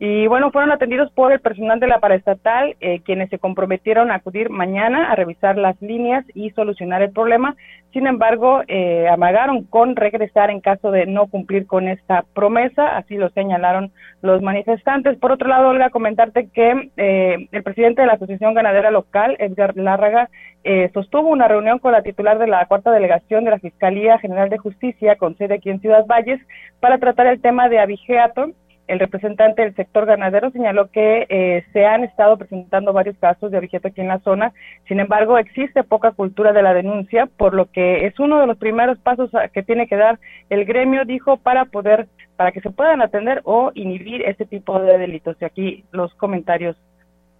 [0.00, 2.74] y bueno, fueron atendidos por el personal de la paraestatal,
[3.04, 7.54] quienes se comprometieron a acudir mañana a revisar las líneas y solucionar el problema.
[7.92, 13.16] Sin embargo, eh, amagaron con regresar en caso de no cumplir con esta promesa, así
[13.16, 13.90] lo señalaron
[14.22, 15.18] los manifestantes.
[15.18, 19.76] Por otro lado, Olga, comentarte que eh, el presidente de la Asociación Ganadera Local, Edgar
[19.76, 20.30] Lárraga,
[20.62, 24.48] eh, sostuvo una reunión con la titular de la cuarta delegación de la Fiscalía General
[24.50, 26.40] de Justicia, con sede aquí en Ciudad Valles,
[26.78, 28.52] para tratar el tema de abigeato
[28.90, 33.56] el representante del sector ganadero señaló que eh, se han estado presentando varios casos de
[33.56, 34.52] abigeato aquí en la zona.
[34.88, 38.58] Sin embargo, existe poca cultura de la denuncia, por lo que es uno de los
[38.58, 40.18] primeros pasos que tiene que dar
[40.48, 44.98] el gremio, dijo, para poder, para que se puedan atender o inhibir este tipo de
[44.98, 45.36] delitos.
[45.40, 46.76] Y aquí los comentarios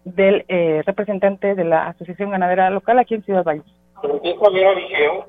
[0.04, 3.79] del eh, representante de la Asociación Ganadera Local aquí en Ciudad Valles.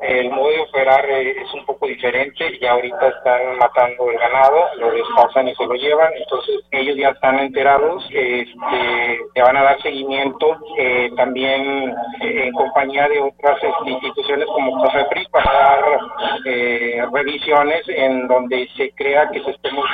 [0.01, 4.65] El modo de operar eh, es un poco diferente, ya ahorita están matando el ganado,
[4.77, 9.81] lo despasan y se lo llevan, entonces ellos ya están enterados, este, van a dar
[9.81, 11.89] seguimiento eh, también
[12.21, 19.29] eh, en compañía de otras instituciones como COFEPRIS para dar revisiones en donde se crea
[19.31, 19.85] que se estemos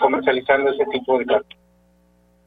[0.00, 1.58] comercializando ese tipo de cartas.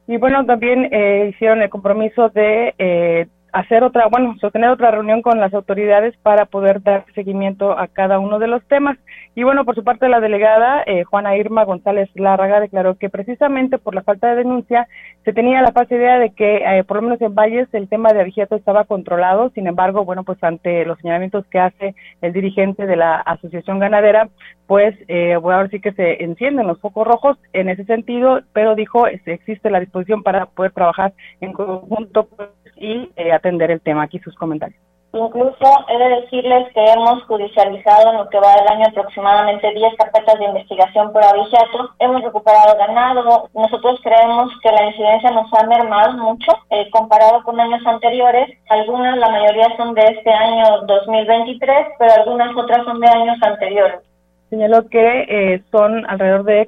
[0.08, 0.86] Y bueno, también
[1.30, 3.28] hicieron el compromiso de
[3.58, 8.20] hacer otra, bueno, sostener otra reunión con las autoridades para poder dar seguimiento a cada
[8.20, 8.98] uno de los temas.
[9.34, 13.80] Y bueno, por su parte la delegada eh, Juana Irma González Lárraga declaró que precisamente
[13.80, 14.88] por la falta de denuncia
[15.26, 18.14] se tenía la falsa idea de que eh, por lo menos en Valles el tema
[18.14, 19.50] de abigeato estaba controlado.
[19.56, 24.30] Sin embargo, bueno, pues ante los señalamientos que hace el dirigente de la Asociación Ganadera,
[24.68, 28.76] pues eh, bueno, ahora sí que se encienden los focos rojos en ese sentido, pero
[28.76, 32.28] dijo existe la disposición para poder trabajar en conjunto
[32.80, 34.04] y eh, atender el tema.
[34.04, 34.80] Aquí sus comentarios.
[35.14, 39.96] Incluso he de decirles que hemos judicializado en lo que va del año aproximadamente 10
[39.96, 41.90] carpetas de investigación por abigeato.
[42.00, 43.50] Hemos recuperado ganado.
[43.54, 48.50] Nosotros creemos que la incidencia nos ha mermado mucho eh, comparado con años anteriores.
[48.70, 54.02] Algunas, la mayoría son de este año 2023, pero algunas otras son de años anteriores.
[54.50, 56.68] Señaló que eh, son alrededor de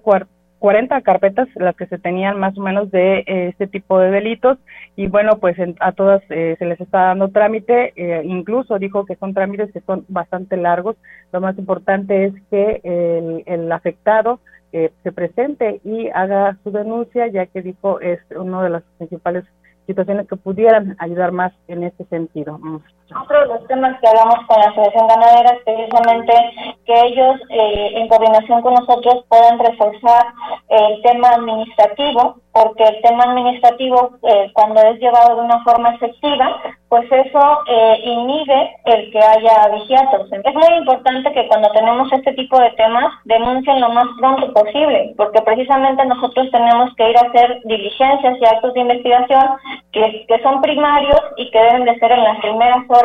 [0.59, 4.57] 40 carpetas las que se tenían más o menos de eh, este tipo de delitos
[4.95, 9.15] y bueno pues a todas eh, se les está dando trámite eh, incluso dijo que
[9.15, 10.97] son trámites que son bastante largos
[11.31, 14.39] lo más importante es que el, el afectado
[14.71, 19.43] se presente y haga su denuncia ya que dijo es uno de las principales
[19.87, 22.59] situaciones que pudieran ayudar más en este sentido.
[23.15, 26.33] Otro de los temas que hablamos con la Asociación Ganadera es precisamente
[26.85, 30.27] que ellos, eh, en coordinación con nosotros, puedan reforzar
[30.69, 36.61] el tema administrativo, porque el tema administrativo, eh, cuando es llevado de una forma efectiva,
[36.89, 40.31] pues eso eh, inhibe el que haya vigiatos.
[40.31, 45.13] Es muy importante que cuando tenemos este tipo de temas denuncien lo más pronto posible,
[45.15, 49.45] porque precisamente nosotros tenemos que ir a hacer diligencias y actos de investigación
[49.91, 52.98] que, que son primarios y que deben de ser en las primeras horas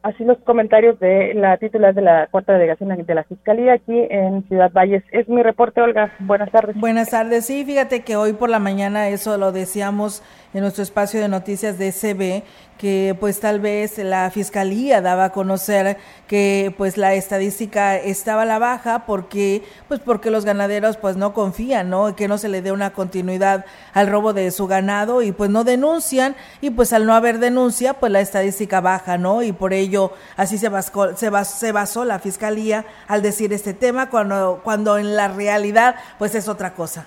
[0.00, 4.46] Así los comentarios de la titular de la cuarta delegación de la Fiscalía aquí en
[4.46, 5.02] Ciudad Valles.
[5.10, 6.12] Es mi reporte, Olga.
[6.20, 6.76] Buenas tardes.
[6.76, 7.44] Buenas tardes.
[7.44, 10.22] Sí, fíjate que hoy por la mañana eso lo decíamos
[10.54, 12.42] en nuestro espacio de noticias de CB,
[12.78, 18.46] que pues tal vez la fiscalía daba a conocer que pues la estadística estaba a
[18.46, 22.14] la baja porque pues porque los ganaderos pues no confían, ¿no?
[22.14, 25.64] Que no se le dé una continuidad al robo de su ganado y pues no
[25.64, 29.42] denuncian y pues al no haber denuncia pues la estadística baja, ¿no?
[29.42, 34.08] Y por ello así se basó, se se basó la fiscalía al decir este tema
[34.08, 37.06] cuando cuando en la realidad pues es otra cosa.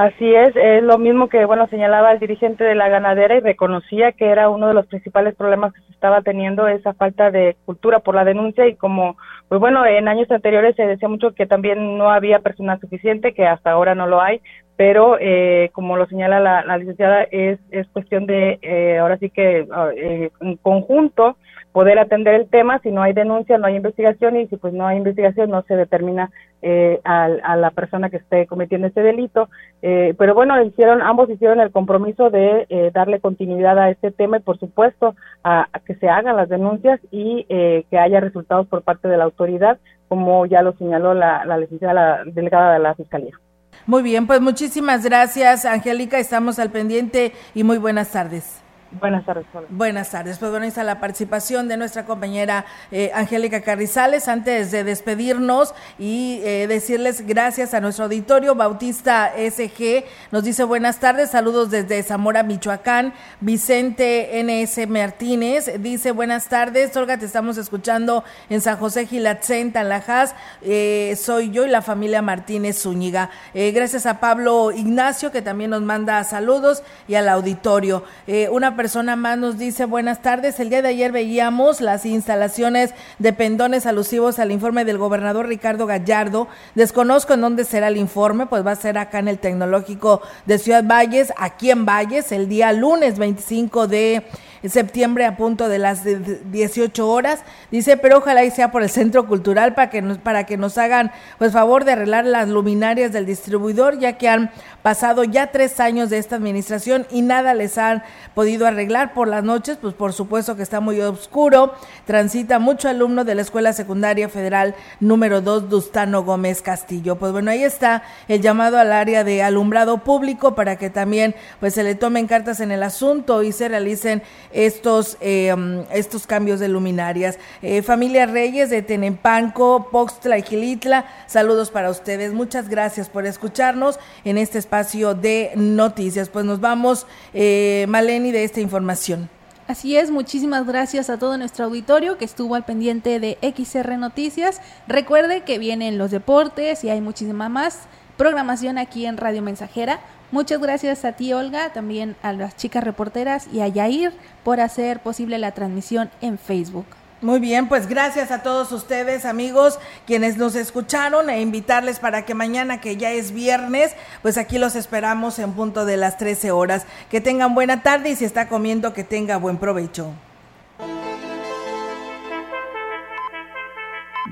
[0.00, 4.12] Así es, es lo mismo que, bueno, señalaba el dirigente de la ganadera y reconocía
[4.12, 7.98] que era uno de los principales problemas que se estaba teniendo esa falta de cultura
[7.98, 9.18] por la denuncia y como,
[9.50, 13.46] pues bueno, en años anteriores se decía mucho que también no había personal suficiente, que
[13.46, 14.40] hasta ahora no lo hay,
[14.80, 19.68] pero eh, como lo señala la, licenciada, es, es cuestión de, eh, ahora sí que
[19.94, 21.36] eh, en conjunto,
[21.72, 22.78] poder atender el tema.
[22.78, 25.76] Si no hay denuncia, no hay investigación y si pues no hay investigación, no se
[25.76, 26.30] determina
[26.62, 29.50] eh, a, a, la persona que esté cometiendo este delito.
[29.82, 34.40] Eh, pero bueno, hicieron, ambos hicieron el compromiso de darle continuidad a este tema y
[34.40, 35.14] por supuesto
[35.44, 39.78] a, que se hagan las denuncias y que haya resultados por parte de la autoridad,
[40.08, 43.38] como ya lo señaló la, la licenciada la delegada de la Fiscalía.
[43.86, 46.18] Muy bien, pues muchísimas gracias, Angélica.
[46.18, 48.44] Estamos al pendiente y muy buenas tardes.
[48.92, 49.46] Buenas tardes.
[49.68, 50.38] Buenas tardes.
[50.38, 54.26] Pues bueno, está la participación de nuestra compañera eh, Angélica Carrizales.
[54.26, 60.98] Antes de despedirnos y eh, decirles gracias a nuestro auditorio, Bautista SG nos dice buenas
[60.98, 63.12] tardes, saludos desde Zamora, Michoacán.
[63.40, 70.34] Vicente NS Martínez dice buenas tardes, Olga, te estamos escuchando en San José Gilatzen, Tanlajas.
[70.62, 73.30] Eh, soy yo y la familia Martínez Zúñiga.
[73.54, 78.04] Eh, gracias a Pablo Ignacio, que también nos manda saludos, y al auditorio.
[78.26, 80.58] Eh, una persona más nos dice buenas tardes.
[80.58, 85.84] El día de ayer veíamos las instalaciones de pendones alusivos al informe del gobernador Ricardo
[85.84, 86.48] Gallardo.
[86.74, 90.58] Desconozco en dónde será el informe, pues va a ser acá en el Tecnológico de
[90.58, 94.22] Ciudad Valles, aquí en Valles, el día lunes 25 de
[94.68, 97.40] septiembre a punto de las 18 horas.
[97.70, 100.76] Dice, pero ojalá y sea por el Centro Cultural para que nos, para que nos
[100.76, 104.50] hagan pues favor de arreglar las luminarias del distribuidor, ya que han
[104.82, 108.02] pasado ya tres años de esta administración y nada les han
[108.34, 111.74] podido arreglar por las noches, pues por supuesto que está muy oscuro.
[112.06, 117.16] Transita mucho alumno de la Escuela Secundaria Federal número 2, Dustano Gómez Castillo.
[117.16, 121.74] Pues bueno, ahí está el llamado al área de alumbrado público para que también pues
[121.74, 124.22] se le tomen cartas en el asunto y se realicen
[124.52, 125.54] estos, eh,
[125.92, 127.38] estos cambios de luminarias.
[127.62, 132.32] Eh, familia Reyes de Tenempanco, Poxtla y Gilitla, saludos para ustedes.
[132.32, 136.28] Muchas gracias por escucharnos en este espacio de noticias.
[136.28, 139.28] Pues nos vamos, eh, Maleni, de esta información.
[139.70, 144.60] Así es, muchísimas gracias a todo nuestro auditorio que estuvo al pendiente de XR Noticias.
[144.88, 147.82] Recuerde que vienen los deportes y hay muchísima más
[148.16, 150.00] programación aquí en Radio Mensajera.
[150.32, 154.12] Muchas gracias a ti, Olga, también a las chicas reporteras y a Yair
[154.44, 156.86] por hacer posible la transmisión en Facebook.
[157.22, 162.32] Muy bien, pues gracias a todos ustedes, amigos, quienes nos escucharon e invitarles para que
[162.32, 166.86] mañana, que ya es viernes, pues aquí los esperamos en punto de las 13 horas.
[167.10, 170.12] Que tengan buena tarde y si está comiendo, que tenga buen provecho.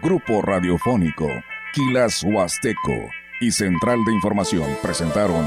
[0.01, 1.29] Grupo Radiofónico,
[1.75, 5.47] Quilas Huasteco y Central de Información presentaron